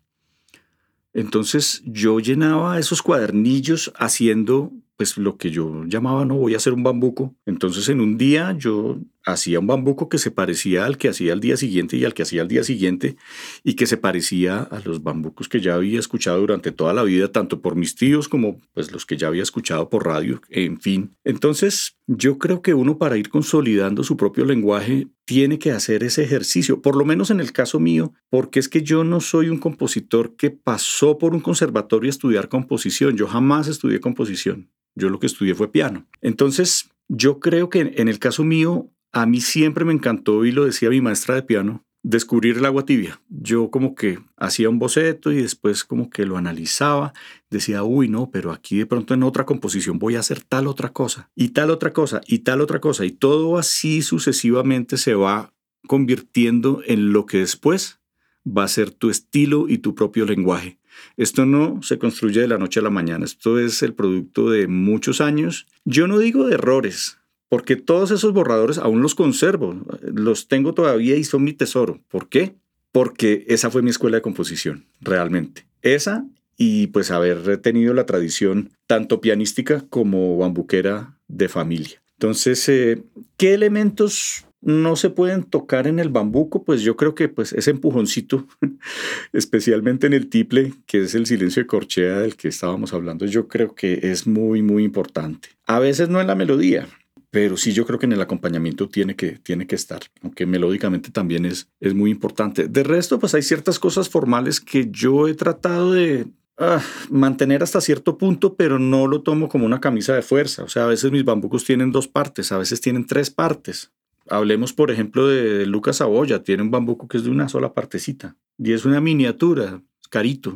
Entonces 1.12 1.82
yo 1.84 2.20
llenaba 2.20 2.78
esos 2.78 3.02
cuadernillos 3.02 3.92
haciendo 3.96 4.70
pues 4.96 5.16
lo 5.18 5.36
que 5.36 5.50
yo 5.50 5.84
llamaba, 5.84 6.24
no 6.24 6.36
voy 6.36 6.54
a 6.54 6.56
hacer 6.56 6.72
un 6.72 6.82
bambuco. 6.82 7.34
Entonces 7.44 7.88
en 7.88 8.00
un 8.00 8.16
día 8.16 8.52
yo 8.56 8.98
hacía 9.26 9.58
un 9.58 9.66
bambuco 9.66 10.08
que 10.08 10.18
se 10.18 10.30
parecía 10.30 10.86
al 10.86 10.96
que 10.96 11.08
hacía 11.08 11.32
al 11.32 11.40
día 11.40 11.56
siguiente 11.56 11.96
y 11.96 12.04
al 12.04 12.14
que 12.14 12.22
hacía 12.22 12.42
al 12.42 12.48
día 12.48 12.62
siguiente 12.62 13.16
y 13.64 13.74
que 13.74 13.86
se 13.86 13.96
parecía 13.96 14.60
a 14.60 14.80
los 14.80 15.02
bambucos 15.02 15.48
que 15.48 15.60
ya 15.60 15.74
había 15.74 15.98
escuchado 15.98 16.38
durante 16.38 16.70
toda 16.72 16.94
la 16.94 17.02
vida, 17.02 17.32
tanto 17.32 17.60
por 17.60 17.74
mis 17.74 17.96
tíos 17.96 18.28
como 18.28 18.60
pues 18.72 18.92
los 18.92 19.04
que 19.04 19.16
ya 19.16 19.26
había 19.26 19.42
escuchado 19.42 19.90
por 19.90 20.06
radio, 20.06 20.40
en 20.48 20.80
fin. 20.80 21.16
Entonces 21.24 21.96
yo 22.06 22.38
creo 22.38 22.62
que 22.62 22.72
uno 22.72 22.98
para 22.98 23.16
ir 23.16 23.28
consolidando 23.28 24.04
su 24.04 24.16
propio 24.16 24.44
lenguaje 24.44 25.08
tiene 25.24 25.58
que 25.58 25.72
hacer 25.72 26.04
ese 26.04 26.22
ejercicio, 26.22 26.80
por 26.80 26.94
lo 26.94 27.04
menos 27.04 27.30
en 27.30 27.40
el 27.40 27.52
caso 27.52 27.80
mío, 27.80 28.14
porque 28.30 28.60
es 28.60 28.68
que 28.68 28.82
yo 28.82 29.02
no 29.02 29.20
soy 29.20 29.48
un 29.48 29.58
compositor 29.58 30.36
que 30.36 30.50
pasó 30.50 31.18
por 31.18 31.34
un 31.34 31.40
conservatorio 31.40 32.08
a 32.08 32.10
estudiar 32.10 32.48
composición, 32.48 33.16
yo 33.16 33.26
jamás 33.26 33.66
estudié 33.66 33.98
composición. 33.98 34.70
Yo 34.94 35.10
lo 35.10 35.18
que 35.18 35.26
estudié 35.26 35.54
fue 35.54 35.70
piano. 35.70 36.06
Entonces, 36.22 36.88
yo 37.08 37.38
creo 37.38 37.68
que 37.68 37.92
en 37.96 38.08
el 38.08 38.18
caso 38.18 38.44
mío, 38.44 38.90
a 39.16 39.24
mí 39.24 39.40
siempre 39.40 39.86
me 39.86 39.94
encantó, 39.94 40.44
y 40.44 40.52
lo 40.52 40.66
decía 40.66 40.90
mi 40.90 41.00
maestra 41.00 41.34
de 41.34 41.42
piano, 41.42 41.86
descubrir 42.02 42.58
el 42.58 42.66
agua 42.66 42.84
tibia. 42.84 43.18
Yo 43.30 43.70
como 43.70 43.94
que 43.94 44.18
hacía 44.36 44.68
un 44.68 44.78
boceto 44.78 45.32
y 45.32 45.36
después 45.36 45.84
como 45.84 46.10
que 46.10 46.26
lo 46.26 46.36
analizaba, 46.36 47.14
decía, 47.48 47.82
uy, 47.82 48.10
no, 48.10 48.30
pero 48.30 48.52
aquí 48.52 48.76
de 48.76 48.84
pronto 48.84 49.14
en 49.14 49.22
otra 49.22 49.46
composición 49.46 49.98
voy 49.98 50.16
a 50.16 50.20
hacer 50.20 50.42
tal 50.42 50.66
otra 50.66 50.90
cosa, 50.90 51.30
y 51.34 51.48
tal 51.48 51.70
otra 51.70 51.94
cosa, 51.94 52.20
y 52.26 52.40
tal 52.40 52.60
otra 52.60 52.78
cosa, 52.78 53.06
y 53.06 53.10
todo 53.10 53.56
así 53.56 54.02
sucesivamente 54.02 54.98
se 54.98 55.14
va 55.14 55.54
convirtiendo 55.88 56.82
en 56.84 57.14
lo 57.14 57.24
que 57.24 57.38
después 57.38 58.00
va 58.46 58.64
a 58.64 58.68
ser 58.68 58.90
tu 58.90 59.08
estilo 59.08 59.66
y 59.66 59.78
tu 59.78 59.94
propio 59.94 60.26
lenguaje. 60.26 60.78
Esto 61.16 61.46
no 61.46 61.80
se 61.82 61.98
construye 61.98 62.42
de 62.42 62.48
la 62.48 62.58
noche 62.58 62.80
a 62.80 62.82
la 62.82 62.90
mañana, 62.90 63.24
esto 63.24 63.58
es 63.58 63.82
el 63.82 63.94
producto 63.94 64.50
de 64.50 64.68
muchos 64.68 65.22
años. 65.22 65.66
Yo 65.86 66.06
no 66.06 66.18
digo 66.18 66.46
de 66.46 66.56
errores, 66.56 67.18
porque 67.48 67.76
todos 67.76 68.10
esos 68.10 68.32
borradores 68.32 68.78
aún 68.78 69.02
los 69.02 69.14
conservo, 69.14 69.76
los 70.02 70.48
tengo 70.48 70.74
todavía 70.74 71.16
y 71.16 71.24
son 71.24 71.44
mi 71.44 71.52
tesoro. 71.52 72.00
¿Por 72.08 72.28
qué? 72.28 72.54
Porque 72.92 73.44
esa 73.48 73.70
fue 73.70 73.82
mi 73.82 73.90
escuela 73.90 74.16
de 74.16 74.22
composición, 74.22 74.86
realmente. 75.00 75.66
Esa 75.82 76.26
y 76.56 76.88
pues 76.88 77.10
haber 77.10 77.58
tenido 77.58 77.92
la 77.94 78.06
tradición 78.06 78.70
tanto 78.86 79.20
pianística 79.20 79.84
como 79.88 80.36
bambuquera 80.38 81.18
de 81.28 81.48
familia. 81.48 82.02
Entonces, 82.14 82.66
eh, 82.68 83.02
¿qué 83.36 83.52
elementos 83.52 84.46
no 84.66 84.96
se 84.96 85.10
pueden 85.10 85.44
tocar 85.44 85.86
en 85.86 86.00
el 86.00 86.08
bambuco, 86.08 86.64
pues 86.64 86.82
yo 86.82 86.96
creo 86.96 87.14
que 87.14 87.28
pues 87.28 87.52
ese 87.52 87.70
empujoncito, 87.70 88.48
especialmente 89.32 90.08
en 90.08 90.12
el 90.12 90.28
tiple, 90.28 90.72
que 90.86 91.02
es 91.02 91.14
el 91.14 91.26
silencio 91.26 91.62
de 91.62 91.68
corchea 91.68 92.18
del 92.18 92.34
que 92.34 92.48
estábamos 92.48 92.92
hablando, 92.92 93.26
yo 93.26 93.46
creo 93.46 93.76
que 93.76 94.00
es 94.02 94.26
muy, 94.26 94.62
muy 94.62 94.82
importante. 94.82 95.50
A 95.66 95.78
veces 95.78 96.08
no 96.08 96.20
en 96.20 96.26
la 96.26 96.34
melodía, 96.34 96.88
pero 97.36 97.58
sí 97.58 97.74
yo 97.74 97.84
creo 97.84 97.98
que 97.98 98.06
en 98.06 98.12
el 98.12 98.22
acompañamiento 98.22 98.88
tiene 98.88 99.14
que, 99.14 99.32
tiene 99.32 99.66
que 99.66 99.74
estar, 99.74 100.00
aunque 100.22 100.46
melódicamente 100.46 101.10
también 101.10 101.44
es, 101.44 101.68
es 101.80 101.92
muy 101.92 102.10
importante. 102.10 102.66
De 102.66 102.82
resto, 102.82 103.18
pues 103.18 103.34
hay 103.34 103.42
ciertas 103.42 103.78
cosas 103.78 104.08
formales 104.08 104.58
que 104.58 104.88
yo 104.90 105.28
he 105.28 105.34
tratado 105.34 105.92
de 105.92 106.28
ah, 106.56 106.80
mantener 107.10 107.62
hasta 107.62 107.82
cierto 107.82 108.16
punto, 108.16 108.54
pero 108.54 108.78
no 108.78 109.06
lo 109.06 109.20
tomo 109.20 109.50
como 109.50 109.66
una 109.66 109.82
camisa 109.82 110.14
de 110.14 110.22
fuerza. 110.22 110.64
O 110.64 110.70
sea, 110.70 110.84
a 110.84 110.86
veces 110.86 111.12
mis 111.12 111.26
bambucos 111.26 111.66
tienen 111.66 111.92
dos 111.92 112.08
partes, 112.08 112.52
a 112.52 112.56
veces 112.56 112.80
tienen 112.80 113.04
tres 113.04 113.28
partes. 113.28 113.92
Hablemos, 114.30 114.72
por 114.72 114.90
ejemplo, 114.90 115.28
de 115.28 115.66
Lucas 115.66 115.96
Saboya. 115.96 116.42
Tiene 116.42 116.62
un 116.62 116.70
bambuco 116.70 117.06
que 117.06 117.18
es 117.18 117.24
de 117.24 117.30
una 117.30 117.50
sola 117.50 117.74
partecita 117.74 118.34
y 118.56 118.72
es 118.72 118.86
una 118.86 119.02
miniatura, 119.02 119.82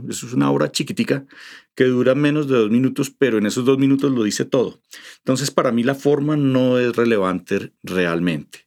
es 0.09 0.23
una 0.23 0.51
obra 0.51 0.71
chiquitica 0.71 1.27
que 1.75 1.85
dura 1.85 2.15
menos 2.15 2.49
de 2.49 2.57
dos 2.57 2.71
minutos, 2.71 3.11
pero 3.11 3.39
en 3.39 3.47
esos 3.47 3.65
dos 3.65 3.79
minutos 3.79 4.13
lo 4.13 4.23
dice 4.23 4.45
todo. 4.45 4.81
Entonces, 5.19 5.51
para 5.51 5.73
mí 5.73 5.83
la 5.83 5.95
forma 5.95 6.37
no 6.37 6.79
es 6.79 6.95
relevante 6.95 7.73
realmente. 7.83 8.67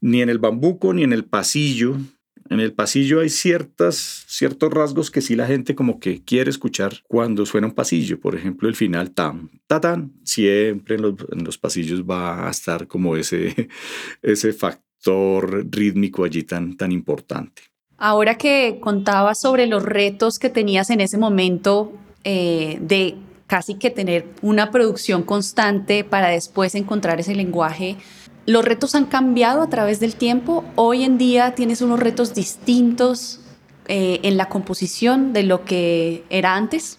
Ni 0.00 0.22
en 0.22 0.28
el 0.28 0.38
bambuco, 0.38 0.92
ni 0.92 1.02
en 1.02 1.12
el 1.12 1.24
pasillo, 1.24 1.96
en 2.50 2.60
el 2.60 2.72
pasillo 2.72 3.20
hay 3.20 3.28
ciertas, 3.28 4.24
ciertos 4.26 4.72
rasgos 4.72 5.10
que 5.10 5.20
sí 5.20 5.36
la 5.36 5.46
gente 5.46 5.74
como 5.74 6.00
que 6.00 6.24
quiere 6.24 6.50
escuchar 6.50 7.02
cuando 7.06 7.44
suena 7.44 7.66
un 7.66 7.74
pasillo. 7.74 8.18
Por 8.18 8.34
ejemplo, 8.34 8.68
el 8.68 8.74
final 8.74 9.10
tam, 9.10 9.50
ta 9.66 9.80
Siempre 10.24 10.96
en 10.96 11.44
los, 11.44 11.58
pasillos 11.58 12.02
va 12.04 12.48
a 12.48 12.50
estar 12.50 12.86
como 12.86 13.16
ese, 13.16 13.68
ese 14.22 14.52
factor 14.52 15.66
rítmico 15.70 16.24
allí 16.24 16.42
tan, 16.44 16.76
tan 16.76 16.90
importante. 16.90 17.62
Ahora 17.98 18.38
que 18.38 18.78
contabas 18.80 19.40
sobre 19.40 19.66
los 19.66 19.82
retos 19.82 20.38
que 20.38 20.48
tenías 20.48 20.88
en 20.90 21.00
ese 21.00 21.18
momento 21.18 21.92
eh, 22.24 22.78
de 22.80 23.16
casi 23.46 23.74
que 23.74 23.90
tener 23.90 24.26
una 24.40 24.70
producción 24.70 25.22
constante 25.22 26.04
para 26.04 26.28
después 26.28 26.74
encontrar 26.74 27.20
ese 27.20 27.34
lenguaje, 27.34 27.96
¿Los 28.48 28.64
retos 28.64 28.94
han 28.94 29.04
cambiado 29.04 29.60
a 29.60 29.68
través 29.68 30.00
del 30.00 30.14
tiempo? 30.14 30.64
Hoy 30.74 31.02
en 31.02 31.18
día 31.18 31.54
tienes 31.54 31.82
unos 31.82 32.00
retos 32.00 32.34
distintos 32.34 33.40
eh, 33.88 34.20
en 34.22 34.38
la 34.38 34.48
composición 34.48 35.34
de 35.34 35.42
lo 35.42 35.66
que 35.66 36.24
era 36.30 36.56
antes. 36.56 36.98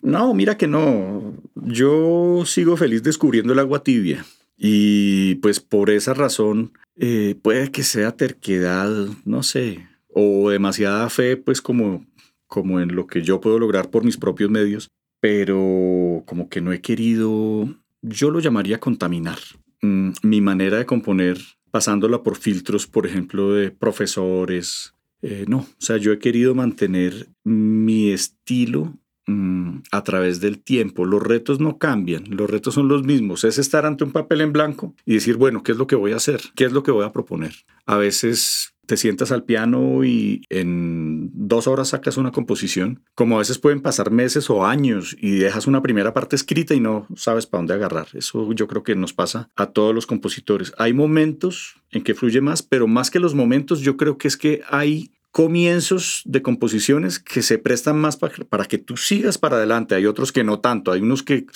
No, 0.00 0.34
mira 0.34 0.56
que 0.56 0.66
no. 0.66 1.34
Yo 1.54 2.42
sigo 2.46 2.76
feliz 2.76 3.04
descubriendo 3.04 3.52
el 3.52 3.60
agua 3.60 3.84
tibia. 3.84 4.26
Y 4.56 5.36
pues 5.36 5.60
por 5.60 5.88
esa 5.88 6.14
razón 6.14 6.72
eh, 6.96 7.36
puede 7.40 7.70
que 7.70 7.84
sea 7.84 8.16
terquedad, 8.16 8.90
no 9.24 9.44
sé, 9.44 9.86
o 10.14 10.50
demasiada 10.50 11.08
fe, 11.10 11.36
pues 11.36 11.60
como, 11.60 12.06
como 12.46 12.80
en 12.80 12.94
lo 12.94 13.06
que 13.06 13.22
yo 13.22 13.40
puedo 13.40 13.58
lograr 13.58 13.90
por 13.90 14.04
mis 14.04 14.16
propios 14.16 14.50
medios, 14.50 14.88
pero 15.20 16.22
como 16.26 16.48
que 16.48 16.60
no 16.60 16.72
he 16.72 16.80
querido, 16.80 17.68
yo 18.02 18.30
lo 18.30 18.40
llamaría 18.40 18.80
contaminar. 18.80 19.38
Mm, 19.80 20.10
mi 20.22 20.40
manera 20.40 20.78
de 20.78 20.86
componer 20.86 21.38
pasándola 21.70 22.22
por 22.22 22.36
filtros, 22.36 22.86
por 22.86 23.06
ejemplo, 23.06 23.52
de 23.52 23.70
profesores. 23.70 24.94
Eh, 25.22 25.46
no, 25.48 25.58
o 25.58 25.66
sea, 25.78 25.96
yo 25.96 26.12
he 26.12 26.18
querido 26.18 26.54
mantener 26.54 27.28
mi 27.44 28.10
estilo 28.10 28.94
mm, 29.26 29.78
a 29.90 30.04
través 30.04 30.40
del 30.40 30.60
tiempo. 30.60 31.04
Los 31.04 31.22
retos 31.22 31.60
no 31.60 31.78
cambian, 31.78 32.24
los 32.28 32.50
retos 32.50 32.74
son 32.74 32.88
los 32.88 33.04
mismos. 33.04 33.44
Es 33.44 33.58
estar 33.58 33.86
ante 33.86 34.04
un 34.04 34.12
papel 34.12 34.40
en 34.42 34.52
blanco 34.52 34.94
y 35.06 35.14
decir, 35.14 35.36
bueno, 35.36 35.62
¿qué 35.62 35.72
es 35.72 35.78
lo 35.78 35.86
que 35.86 35.96
voy 35.96 36.12
a 36.12 36.16
hacer? 36.16 36.40
¿Qué 36.54 36.64
es 36.64 36.72
lo 36.72 36.82
que 36.82 36.90
voy 36.90 37.04
a 37.04 37.12
proponer? 37.12 37.54
A 37.86 37.96
veces 37.96 38.71
te 38.86 38.96
sientas 38.96 39.32
al 39.32 39.44
piano 39.44 40.04
y 40.04 40.44
en 40.48 41.30
dos 41.32 41.66
horas 41.66 41.88
sacas 41.88 42.16
una 42.16 42.32
composición, 42.32 43.04
como 43.14 43.36
a 43.36 43.38
veces 43.38 43.58
pueden 43.58 43.80
pasar 43.80 44.10
meses 44.10 44.50
o 44.50 44.66
años 44.66 45.16
y 45.20 45.32
dejas 45.36 45.66
una 45.66 45.82
primera 45.82 46.12
parte 46.12 46.36
escrita 46.36 46.74
y 46.74 46.80
no 46.80 47.06
sabes 47.16 47.46
para 47.46 47.60
dónde 47.60 47.74
agarrar. 47.74 48.08
Eso 48.14 48.52
yo 48.52 48.66
creo 48.66 48.82
que 48.82 48.96
nos 48.96 49.12
pasa 49.12 49.48
a 49.56 49.66
todos 49.66 49.94
los 49.94 50.06
compositores. 50.06 50.72
Hay 50.78 50.92
momentos 50.92 51.76
en 51.90 52.02
que 52.02 52.14
fluye 52.14 52.40
más, 52.40 52.62
pero 52.62 52.88
más 52.88 53.10
que 53.10 53.20
los 53.20 53.34
momentos, 53.34 53.80
yo 53.80 53.96
creo 53.96 54.18
que 54.18 54.28
es 54.28 54.36
que 54.36 54.62
hay 54.68 55.10
comienzos 55.32 56.22
de 56.26 56.42
composiciones 56.42 57.18
que 57.18 57.42
se 57.42 57.58
prestan 57.58 57.98
más 57.98 58.16
para, 58.16 58.64
que 58.66 58.78
tú 58.78 58.96
sigas 58.96 59.38
para 59.38 59.56
adelante. 59.56 59.94
Hay 59.94 60.06
otros 60.06 60.30
que 60.30 60.44
no 60.44 60.60
tanto. 60.60 60.92
Hay 60.92 61.00
unos 61.00 61.22
que, 61.22 61.46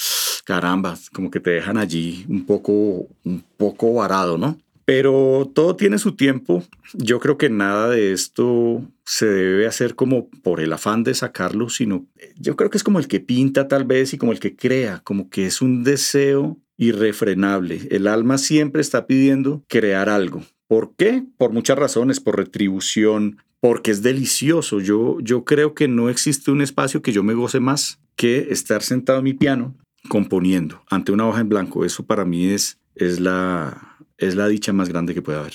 caramba, 0.45 0.97
como 1.13 1.31
que 1.31 1.41
te 1.41 1.51
dejan 1.51 1.77
allí 1.77 2.25
un 2.29 2.47
poco, 2.47 3.07
un 3.25 3.45
poco 3.59 3.95
varado, 3.95 4.39
¿no? 4.39 4.59
Pero 4.87 5.51
todo 5.53 5.77
tiene 5.77 5.99
su 5.99 6.13
tiempo. 6.15 6.65
Yo 6.95 7.19
creo 7.19 7.37
que 7.37 7.51
nada 7.51 7.91
de 7.91 8.13
esto 8.13 8.83
se 9.05 9.27
debe 9.27 9.67
hacer 9.67 9.97
como 9.97 10.31
por 10.43 10.61
el 10.61 10.73
afán 10.73 11.03
de 11.03 11.13
sacarlo, 11.13 11.69
sino 11.69 12.07
yo 12.39 12.57
creo 12.57 12.71
que 12.71 12.79
es 12.79 12.85
como 12.85 13.01
el 13.01 13.09
que 13.09 13.21
pinta 13.21 13.69
tal 13.69 13.85
vez 13.85 14.15
y 14.15 14.19
como 14.19 14.33
el 14.33 14.41
que 14.41 14.57
crea, 14.57 15.01
como 15.05 15.29
que 15.29 15.47
es 15.47 15.61
un 15.61 15.83
deseo 15.83 16.57
irrefrenable. 16.77 17.89
El 17.91 18.07
alma 18.07 18.39
siempre 18.39 18.81
está 18.81 19.07
pidiendo 19.07 19.65
crear 19.69 20.09
algo. 20.09 20.43
¿Por 20.69 20.95
qué? 20.97 21.25
Por 21.37 21.53
muchas 21.53 21.79
razones, 21.79 22.21
por 22.21 22.37
retribución, 22.37 23.39
porque 23.61 23.91
es 23.91 24.03
delicioso. 24.03 24.81
Yo, 24.81 25.19
yo 25.21 25.45
creo 25.45 25.75
que 25.75 25.89
no 25.89 26.09
existe 26.09 26.53
un 26.53 26.63
espacio 26.63 27.03
que 27.03 27.13
yo 27.13 27.25
me 27.25 27.35
goce 27.35 27.59
más 27.59 27.99
que 28.15 28.49
estar 28.51 28.83
sentado 28.83 29.19
en 29.19 29.25
mi 29.25 29.35
piano 29.35 29.75
componiendo 30.09 30.83
ante 30.89 31.13
una 31.13 31.27
hoja 31.27 31.41
en 31.41 31.49
blanco. 31.49 31.85
Eso 31.85 32.07
para 32.07 32.25
mí 32.25 32.47
es, 32.47 32.79
es, 32.95 33.21
la, 33.21 33.96
es 34.19 34.35
la 34.35 34.49
dicha 34.49 34.73
más 34.73 34.89
grande 34.89 35.15
que 35.15 35.23
puede 35.23 35.39
haber. 35.39 35.55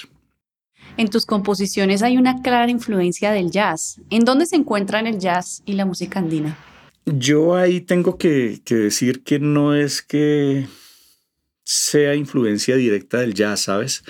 En 0.97 1.09
tus 1.09 1.25
composiciones 1.25 2.03
hay 2.03 2.17
una 2.17 2.41
clara 2.41 2.69
influencia 2.69 3.31
del 3.31 3.51
jazz. 3.51 4.01
¿En 4.09 4.25
dónde 4.25 4.45
se 4.45 4.55
encuentran 4.55 5.07
el 5.07 5.19
jazz 5.19 5.63
y 5.65 5.73
la 5.73 5.85
música 5.85 6.19
andina? 6.19 6.57
Yo 7.05 7.55
ahí 7.55 7.81
tengo 7.81 8.17
que, 8.17 8.61
que 8.63 8.75
decir 8.75 9.23
que 9.23 9.39
no 9.39 9.73
es 9.73 10.01
que 10.01 10.67
sea 11.63 12.15
influencia 12.15 12.75
directa 12.75 13.19
del 13.19 13.33
jazz, 13.33 13.61
¿sabes? 13.61 14.03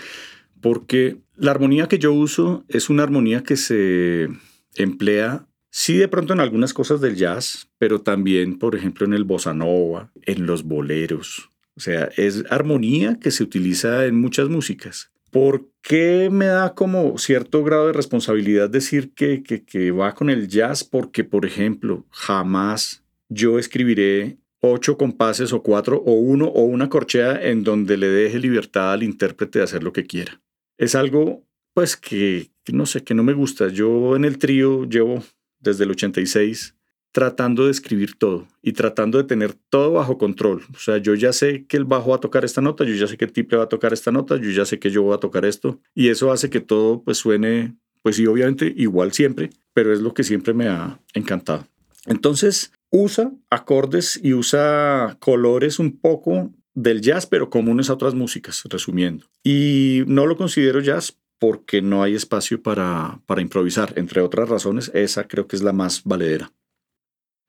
Porque 0.59 1.17
la 1.35 1.51
armonía 1.51 1.87
que 1.87 1.99
yo 1.99 2.13
uso 2.13 2.65
es 2.67 2.89
una 2.89 3.03
armonía 3.03 3.43
que 3.43 3.55
se 3.55 4.29
emplea, 4.75 5.47
sí, 5.69 5.97
de 5.97 6.07
pronto 6.07 6.33
en 6.33 6.39
algunas 6.39 6.73
cosas 6.73 7.01
del 7.01 7.15
jazz, 7.15 7.69
pero 7.77 8.01
también, 8.01 8.57
por 8.57 8.75
ejemplo, 8.75 9.05
en 9.05 9.13
el 9.13 9.23
bossa 9.23 9.53
nova, 9.53 10.11
en 10.25 10.45
los 10.45 10.63
boleros. 10.63 11.50
O 11.81 11.83
sea, 11.83 12.11
es 12.15 12.43
armonía 12.51 13.17
que 13.19 13.31
se 13.31 13.41
utiliza 13.41 14.05
en 14.05 14.15
muchas 14.15 14.49
músicas. 14.49 15.11
¿Por 15.31 15.67
qué 15.81 16.29
me 16.31 16.45
da 16.45 16.75
como 16.75 17.17
cierto 17.17 17.63
grado 17.63 17.87
de 17.87 17.93
responsabilidad 17.93 18.69
decir 18.69 19.15
que, 19.15 19.41
que, 19.41 19.89
va 19.89 20.13
con 20.13 20.29
el 20.29 20.47
jazz? 20.47 20.83
Porque, 20.83 21.23
por 21.23 21.43
ejemplo, 21.43 22.05
jamás 22.11 23.03
yo 23.29 23.57
escribiré 23.57 24.37
ocho 24.59 24.95
compases 24.95 25.53
o 25.53 25.63
cuatro 25.63 25.97
o 26.05 26.13
uno 26.13 26.49
o 26.49 26.65
una 26.65 26.87
corchea 26.87 27.41
en 27.49 27.63
donde 27.63 27.97
le 27.97 28.09
deje 28.09 28.37
libertad 28.37 28.93
al 28.93 29.01
intérprete 29.01 29.57
de 29.57 29.65
hacer 29.65 29.81
lo 29.81 29.91
que 29.91 30.05
quiera. 30.05 30.39
Es 30.77 30.93
algo, 30.93 31.47
pues, 31.73 31.97
que, 31.97 32.51
no 32.71 32.85
sé, 32.85 33.03
que 33.03 33.15
no 33.15 33.23
me 33.23 33.33
gusta. 33.33 33.69
Yo 33.69 34.15
en 34.15 34.23
el 34.23 34.37
trío 34.37 34.83
llevo 34.87 35.23
desde 35.59 35.85
el 35.85 35.89
86 35.89 36.75
tratando 37.11 37.65
de 37.65 37.71
escribir 37.71 38.17
todo 38.17 38.47
y 38.61 38.73
tratando 38.73 39.17
de 39.17 39.25
tener 39.25 39.53
todo 39.69 39.93
bajo 39.93 40.17
control. 40.17 40.63
O 40.73 40.79
sea, 40.79 40.97
yo 40.97 41.13
ya 41.15 41.33
sé 41.33 41.65
que 41.65 41.77
el 41.77 41.85
bajo 41.85 42.11
va 42.11 42.17
a 42.17 42.19
tocar 42.19 42.45
esta 42.45 42.61
nota, 42.61 42.83
yo 42.83 42.93
ya 42.93 43.07
sé 43.07 43.17
que 43.17 43.25
el 43.25 43.31
tiple 43.31 43.57
va 43.57 43.65
a 43.65 43.69
tocar 43.69 43.93
esta 43.93 44.11
nota, 44.11 44.37
yo 44.37 44.49
ya 44.49 44.65
sé 44.65 44.79
que 44.79 44.91
yo 44.91 45.03
voy 45.03 45.15
a 45.15 45.19
tocar 45.19 45.45
esto 45.45 45.79
y 45.93 46.09
eso 46.09 46.31
hace 46.31 46.49
que 46.49 46.61
todo 46.61 47.03
pues 47.03 47.17
suene, 47.17 47.75
pues 48.01 48.15
sí, 48.15 48.25
obviamente 48.25 48.73
igual 48.75 49.11
siempre, 49.11 49.49
pero 49.73 49.93
es 49.93 50.01
lo 50.01 50.13
que 50.13 50.23
siempre 50.23 50.53
me 50.53 50.67
ha 50.67 50.99
encantado. 51.13 51.67
Entonces, 52.05 52.71
usa 52.89 53.31
acordes 53.49 54.19
y 54.21 54.33
usa 54.33 55.17
colores 55.19 55.79
un 55.79 55.99
poco 55.99 56.51
del 56.73 57.01
jazz, 57.01 57.25
pero 57.25 57.49
comunes 57.49 57.89
a 57.89 57.93
otras 57.93 58.13
músicas, 58.13 58.63
resumiendo. 58.69 59.25
Y 59.43 60.03
no 60.07 60.25
lo 60.25 60.37
considero 60.37 60.79
jazz 60.79 61.17
porque 61.37 61.81
no 61.81 62.03
hay 62.03 62.15
espacio 62.15 62.61
para, 62.61 63.19
para 63.25 63.41
improvisar. 63.41 63.93
Entre 63.97 64.21
otras 64.21 64.47
razones, 64.47 64.91
esa 64.93 65.27
creo 65.27 65.47
que 65.47 65.55
es 65.55 65.63
la 65.63 65.73
más 65.73 66.03
valedera. 66.03 66.51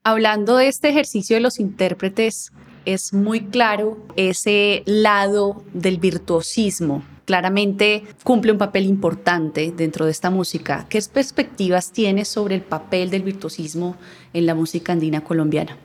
Hablando 0.05 0.57
de 0.57 0.69
este 0.69 0.89
ejercicio 0.89 1.37
de 1.37 1.43
los 1.43 1.61
intérpretes, 1.61 2.53
es 2.85 3.13
muy 3.13 3.41
claro 3.41 4.05
ese 4.17 4.83
lado 4.87 5.65
del 5.73 5.99
virtuosismo 5.99 7.05
claramente 7.25 8.03
cumple 8.25 8.53
un 8.53 8.59
papel 8.59 8.85
importante 8.85 9.73
dentro 9.77 10.05
de 10.05 10.11
esta 10.11 10.31
música. 10.31 10.87
¿Qué 10.89 11.01
perspectivas 11.13 11.93
tienes 11.93 12.29
sobre 12.29 12.55
el 12.55 12.63
papel 12.63 13.11
del 13.11 13.23
virtuosismo 13.23 13.97
en 14.33 14.47
la 14.47 14.55
música 14.55 14.93
andina 14.93 15.23
colombiana? 15.23 15.79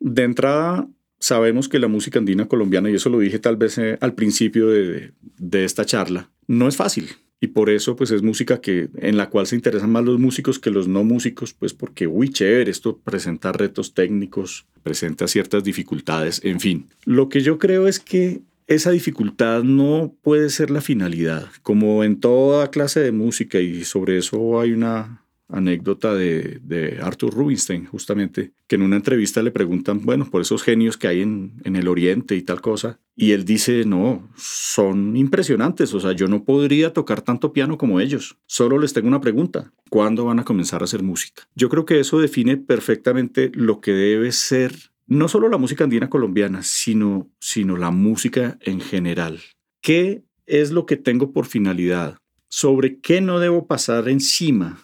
De 0.00 0.22
entrada, 0.22 0.88
sabemos 1.18 1.68
que 1.68 1.78
la 1.78 1.88
música 1.88 2.18
andina 2.18 2.46
colombiana, 2.46 2.90
y 2.90 2.94
eso 2.94 3.10
lo 3.10 3.18
dije 3.18 3.38
tal 3.38 3.56
vez 3.56 3.78
eh, 3.78 3.98
al 4.00 4.14
principio 4.14 4.68
de, 4.68 5.12
de, 5.20 5.64
esta 5.64 5.84
charla, 5.84 6.30
no 6.46 6.68
es 6.68 6.76
fácil. 6.76 7.10
Y 7.44 7.48
por 7.48 7.68
eso, 7.68 7.94
pues 7.94 8.10
es 8.10 8.22
música 8.22 8.62
que, 8.62 8.88
en 8.96 9.18
la 9.18 9.28
cual 9.28 9.46
se 9.46 9.54
interesan 9.54 9.92
más 9.92 10.02
los 10.02 10.18
músicos 10.18 10.58
que 10.58 10.70
los 10.70 10.88
no 10.88 11.04
músicos, 11.04 11.52
pues 11.52 11.74
porque, 11.74 12.06
uy, 12.06 12.30
chévere, 12.30 12.70
esto 12.70 12.96
presenta 12.96 13.52
retos 13.52 13.92
técnicos, 13.92 14.64
presenta 14.82 15.28
ciertas 15.28 15.62
dificultades, 15.62 16.40
en 16.42 16.58
fin. 16.58 16.86
Lo 17.04 17.28
que 17.28 17.42
yo 17.42 17.58
creo 17.58 17.86
es 17.86 18.00
que 18.00 18.40
esa 18.66 18.92
dificultad 18.92 19.62
no 19.62 20.14
puede 20.22 20.48
ser 20.48 20.70
la 20.70 20.80
finalidad, 20.80 21.48
como 21.62 22.02
en 22.02 22.18
toda 22.18 22.70
clase 22.70 23.00
de 23.00 23.12
música, 23.12 23.60
y 23.60 23.84
sobre 23.84 24.16
eso 24.16 24.58
hay 24.58 24.72
una 24.72 25.20
anécdota 25.48 26.14
de, 26.14 26.98
Arthur 27.02 27.34
Rubinstein, 27.34 27.86
justamente, 27.86 28.52
que 28.66 28.76
en 28.76 28.82
una 28.82 28.96
entrevista 28.96 29.42
le 29.42 29.50
preguntan, 29.50 30.00
bueno, 30.04 30.28
por 30.30 30.42
esos 30.42 30.62
genios 30.62 30.96
que 30.96 31.08
hay 31.08 31.22
en, 31.22 31.60
en, 31.64 31.76
el 31.76 31.88
Oriente 31.88 32.34
y 32.34 32.42
tal 32.42 32.60
cosa, 32.60 32.98
y 33.16 33.32
él 33.32 33.44
dice, 33.44 33.84
no, 33.84 34.28
son 34.36 35.16
impresionantes, 35.16 35.92
o 35.94 36.00
sea, 36.00 36.12
yo 36.12 36.28
no 36.28 36.44
podría 36.44 36.92
tocar 36.92 37.22
tanto 37.22 37.52
piano 37.52 37.78
como 37.78 38.00
ellos, 38.00 38.36
solo 38.46 38.78
les 38.78 38.92
tengo 38.92 39.08
una 39.08 39.20
pregunta, 39.20 39.72
¿cuándo 39.90 40.24
van 40.24 40.40
a 40.40 40.44
comenzar 40.44 40.80
a 40.82 40.84
hacer 40.84 41.02
música? 41.02 41.42
Yo 41.54 41.68
creo 41.68 41.84
que 41.84 42.00
eso 42.00 42.18
define 42.18 42.56
perfectamente 42.56 43.50
lo 43.54 43.80
que 43.80 43.92
debe 43.92 44.32
ser 44.32 44.72
no 45.06 45.28
solo 45.28 45.48
la 45.48 45.58
música 45.58 45.84
andina 45.84 46.08
colombiana, 46.08 46.62
sino, 46.62 47.30
sino 47.38 47.76
la 47.76 47.90
música 47.90 48.58
en 48.62 48.80
general. 48.80 49.40
¿Qué 49.82 50.24
es 50.46 50.70
lo 50.70 50.86
que 50.86 50.96
tengo 50.96 51.32
por 51.32 51.46
finalidad? 51.46 52.16
¿Sobre 52.48 53.00
qué 53.00 53.20
no 53.20 53.38
debo 53.38 53.66
pasar 53.66 54.08
encima? 54.08 54.78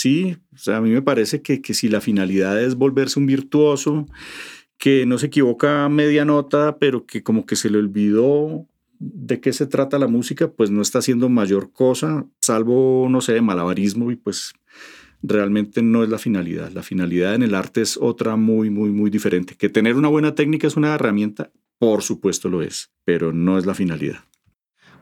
Sí, 0.00 0.36
a 0.68 0.80
mí 0.80 0.90
me 0.90 1.02
parece 1.02 1.42
que, 1.42 1.60
que 1.60 1.74
si 1.74 1.88
la 1.88 2.00
finalidad 2.00 2.62
es 2.62 2.76
volverse 2.76 3.18
un 3.18 3.26
virtuoso, 3.26 4.06
que 4.76 5.06
no 5.06 5.18
se 5.18 5.26
equivoca 5.26 5.84
a 5.84 5.88
media 5.88 6.24
nota, 6.24 6.78
pero 6.78 7.04
que 7.04 7.24
como 7.24 7.46
que 7.46 7.56
se 7.56 7.68
le 7.68 7.78
olvidó 7.78 8.64
de 9.00 9.40
qué 9.40 9.52
se 9.52 9.66
trata 9.66 9.98
la 9.98 10.06
música, 10.06 10.52
pues 10.52 10.70
no 10.70 10.82
está 10.82 11.00
haciendo 11.00 11.28
mayor 11.28 11.72
cosa, 11.72 12.24
salvo, 12.40 13.08
no 13.10 13.20
sé, 13.20 13.40
malabarismo 13.40 14.12
y 14.12 14.14
pues 14.14 14.52
realmente 15.20 15.82
no 15.82 16.04
es 16.04 16.10
la 16.10 16.18
finalidad. 16.18 16.70
La 16.70 16.84
finalidad 16.84 17.34
en 17.34 17.42
el 17.42 17.56
arte 17.56 17.80
es 17.80 17.96
otra 17.96 18.36
muy, 18.36 18.70
muy, 18.70 18.90
muy 18.90 19.10
diferente. 19.10 19.56
Que 19.56 19.68
tener 19.68 19.96
una 19.96 20.06
buena 20.06 20.36
técnica 20.36 20.68
es 20.68 20.76
una 20.76 20.94
herramienta, 20.94 21.50
por 21.80 22.04
supuesto 22.04 22.48
lo 22.48 22.62
es, 22.62 22.92
pero 23.04 23.32
no 23.32 23.58
es 23.58 23.66
la 23.66 23.74
finalidad. 23.74 24.20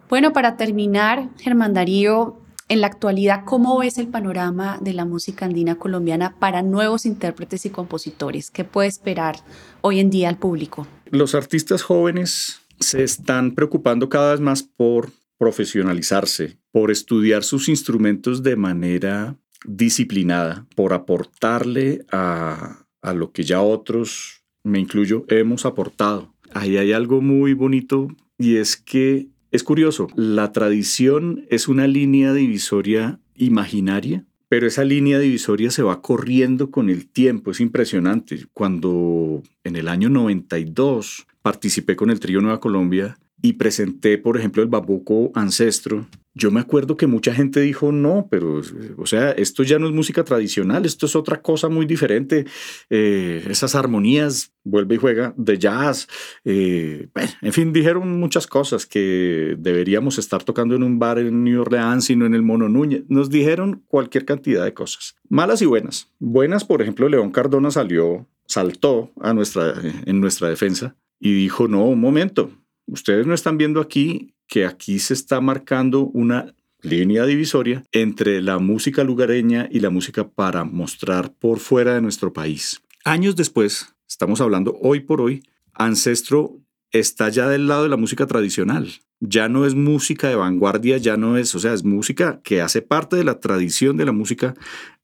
Bueno, 0.08 0.32
para 0.32 0.56
terminar, 0.56 1.28
Germán 1.38 1.74
Darío, 1.74 2.45
en 2.68 2.80
la 2.80 2.88
actualidad, 2.88 3.44
¿cómo 3.44 3.78
ves 3.78 3.98
el 3.98 4.08
panorama 4.08 4.78
de 4.80 4.92
la 4.92 5.04
música 5.04 5.46
andina 5.46 5.76
colombiana 5.76 6.36
para 6.38 6.62
nuevos 6.62 7.06
intérpretes 7.06 7.66
y 7.66 7.70
compositores? 7.70 8.50
¿Qué 8.50 8.64
puede 8.64 8.88
esperar 8.88 9.36
hoy 9.82 10.00
en 10.00 10.10
día 10.10 10.28
al 10.28 10.38
público? 10.38 10.86
Los 11.10 11.34
artistas 11.34 11.82
jóvenes 11.82 12.60
se 12.80 13.04
están 13.04 13.54
preocupando 13.54 14.08
cada 14.08 14.32
vez 14.32 14.40
más 14.40 14.62
por 14.62 15.10
profesionalizarse, 15.38 16.58
por 16.72 16.90
estudiar 16.90 17.44
sus 17.44 17.68
instrumentos 17.68 18.42
de 18.42 18.56
manera 18.56 19.36
disciplinada 19.64 20.66
por 20.74 20.92
aportarle 20.92 22.04
a, 22.10 22.84
lo 23.14 23.30
que 23.30 23.44
ya 23.44 23.60
otros, 23.60 24.42
me 24.64 24.80
incluyo, 24.80 25.24
hemos 25.28 25.64
aportado. 25.64 26.34
Ahí 26.52 26.76
hay 26.76 26.92
algo 26.92 27.20
muy 27.20 27.54
bonito 27.54 28.08
y 28.36 28.56
es 28.56 28.76
que 28.76 29.28
es 29.50 29.62
curioso, 29.62 30.08
la 30.14 30.52
tradición 30.52 31.44
es 31.50 31.68
una 31.68 31.86
línea 31.86 32.32
divisoria 32.32 33.20
imaginaria, 33.34 34.24
pero 34.48 34.66
esa 34.66 34.84
línea 34.84 35.18
divisoria 35.18 35.70
se 35.70 35.82
va 35.82 36.02
corriendo 36.02 36.70
con 36.70 36.90
el 36.90 37.08
tiempo, 37.08 37.50
es 37.50 37.60
impresionante. 37.60 38.46
Cuando 38.52 39.42
en 39.64 39.76
el 39.76 39.88
año 39.88 40.08
92 40.08 41.26
participé 41.42 41.96
con 41.96 42.10
el 42.10 42.20
Trío 42.20 42.40
Nueva 42.40 42.60
Colombia, 42.60 43.18
y 43.42 43.54
presenté, 43.54 44.18
por 44.18 44.36
ejemplo, 44.36 44.62
el 44.62 44.68
Babuco 44.68 45.30
Ancestro, 45.34 46.06
yo 46.38 46.50
me 46.50 46.60
acuerdo 46.60 46.98
que 46.98 47.06
mucha 47.06 47.32
gente 47.32 47.60
dijo, 47.60 47.92
no, 47.92 48.28
pero, 48.30 48.60
o 48.98 49.06
sea, 49.06 49.30
esto 49.30 49.62
ya 49.62 49.78
no 49.78 49.86
es 49.86 49.94
música 49.94 50.22
tradicional, 50.22 50.84
esto 50.84 51.06
es 51.06 51.16
otra 51.16 51.40
cosa 51.40 51.70
muy 51.70 51.86
diferente. 51.86 52.44
Eh, 52.90 53.42
esas 53.48 53.74
armonías, 53.74 54.52
vuelve 54.62 54.96
y 54.96 54.98
juega, 54.98 55.32
de 55.38 55.58
jazz. 55.58 56.06
Eh, 56.44 57.08
en 57.40 57.52
fin, 57.54 57.72
dijeron 57.72 58.20
muchas 58.20 58.46
cosas 58.46 58.84
que 58.84 59.56
deberíamos 59.58 60.18
estar 60.18 60.44
tocando 60.44 60.76
en 60.76 60.82
un 60.82 60.98
bar 60.98 61.18
en 61.18 61.42
New 61.42 61.62
Orleans, 61.62 62.04
sino 62.04 62.26
en 62.26 62.34
el 62.34 62.42
Mono 62.42 62.68
Núñez. 62.68 63.04
Nos 63.08 63.30
dijeron 63.30 63.82
cualquier 63.86 64.26
cantidad 64.26 64.62
de 64.62 64.74
cosas, 64.74 65.16
malas 65.30 65.62
y 65.62 65.64
buenas. 65.64 66.12
Buenas, 66.18 66.66
por 66.66 66.82
ejemplo, 66.82 67.08
León 67.08 67.30
Cardona 67.30 67.70
salió, 67.70 68.28
saltó 68.46 69.10
a 69.22 69.32
nuestra, 69.32 69.72
en 70.04 70.20
nuestra 70.20 70.50
defensa 70.50 70.96
y 71.18 71.32
dijo, 71.32 71.66
no, 71.66 71.86
un 71.86 72.00
momento, 72.00 72.50
Ustedes 72.86 73.26
no 73.26 73.34
están 73.34 73.58
viendo 73.58 73.80
aquí 73.80 74.34
que 74.46 74.64
aquí 74.64 74.98
se 74.98 75.14
está 75.14 75.40
marcando 75.40 76.02
una 76.02 76.54
línea 76.82 77.26
divisoria 77.26 77.82
entre 77.92 78.40
la 78.40 78.58
música 78.58 79.02
lugareña 79.02 79.68
y 79.70 79.80
la 79.80 79.90
música 79.90 80.28
para 80.28 80.64
mostrar 80.64 81.32
por 81.34 81.58
fuera 81.58 81.94
de 81.94 82.00
nuestro 82.00 82.32
país. 82.32 82.80
Años 83.04 83.34
después, 83.36 83.94
estamos 84.08 84.40
hablando 84.40 84.78
hoy 84.80 85.00
por 85.00 85.20
hoy, 85.20 85.42
Ancestro 85.72 86.60
está 86.92 87.28
ya 87.28 87.48
del 87.48 87.66
lado 87.66 87.82
de 87.82 87.88
la 87.88 87.96
música 87.96 88.26
tradicional. 88.26 88.88
Ya 89.20 89.48
no 89.48 89.66
es 89.66 89.74
música 89.74 90.28
de 90.28 90.36
vanguardia, 90.36 90.98
ya 90.98 91.16
no 91.16 91.36
es, 91.36 91.54
o 91.54 91.58
sea, 91.58 91.72
es 91.72 91.84
música 91.84 92.40
que 92.42 92.60
hace 92.60 92.82
parte 92.82 93.16
de 93.16 93.24
la 93.24 93.40
tradición 93.40 93.96
de 93.96 94.04
la 94.04 94.12
música 94.12 94.54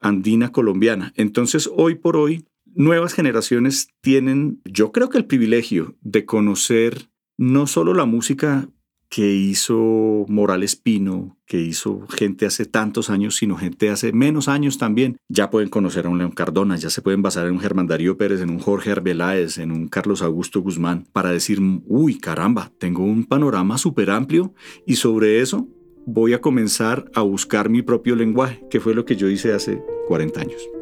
andina 0.00 0.52
colombiana. 0.52 1.12
Entonces, 1.16 1.68
hoy 1.74 1.94
por 1.94 2.16
hoy, 2.16 2.44
nuevas 2.74 3.14
generaciones 3.14 3.88
tienen, 4.00 4.60
yo 4.64 4.92
creo 4.92 5.08
que 5.08 5.18
el 5.18 5.24
privilegio 5.24 5.96
de 6.02 6.24
conocer 6.26 7.08
no 7.38 7.66
solo 7.66 7.94
la 7.94 8.04
música 8.04 8.68
que 9.12 9.30
hizo 9.30 10.24
Morales 10.28 10.74
Pino, 10.74 11.36
que 11.44 11.60
hizo 11.60 12.06
gente 12.08 12.46
hace 12.46 12.64
tantos 12.64 13.10
años, 13.10 13.36
sino 13.36 13.58
gente 13.58 13.90
hace 13.90 14.10
menos 14.14 14.48
años 14.48 14.78
también. 14.78 15.18
Ya 15.28 15.50
pueden 15.50 15.68
conocer 15.68 16.06
a 16.06 16.08
un 16.08 16.16
León 16.16 16.30
Cardona, 16.30 16.76
ya 16.76 16.88
se 16.88 17.02
pueden 17.02 17.20
basar 17.20 17.46
en 17.46 17.52
un 17.52 17.60
Germán 17.60 17.86
Darío 17.86 18.16
Pérez, 18.16 18.40
en 18.40 18.48
un 18.48 18.58
Jorge 18.58 18.90
Arbeláez, 18.90 19.58
en 19.58 19.70
un 19.70 19.88
Carlos 19.88 20.22
Augusto 20.22 20.62
Guzmán, 20.62 21.06
para 21.12 21.30
decir, 21.30 21.60
uy, 21.86 22.18
caramba, 22.18 22.72
tengo 22.78 23.04
un 23.04 23.26
panorama 23.26 23.76
súper 23.76 24.10
amplio 24.10 24.54
y 24.86 24.96
sobre 24.96 25.42
eso 25.42 25.68
voy 26.06 26.32
a 26.32 26.40
comenzar 26.40 27.10
a 27.14 27.20
buscar 27.20 27.68
mi 27.68 27.82
propio 27.82 28.16
lenguaje, 28.16 28.64
que 28.70 28.80
fue 28.80 28.94
lo 28.94 29.04
que 29.04 29.16
yo 29.16 29.28
hice 29.28 29.52
hace 29.52 29.82
40 30.08 30.40
años. 30.40 30.81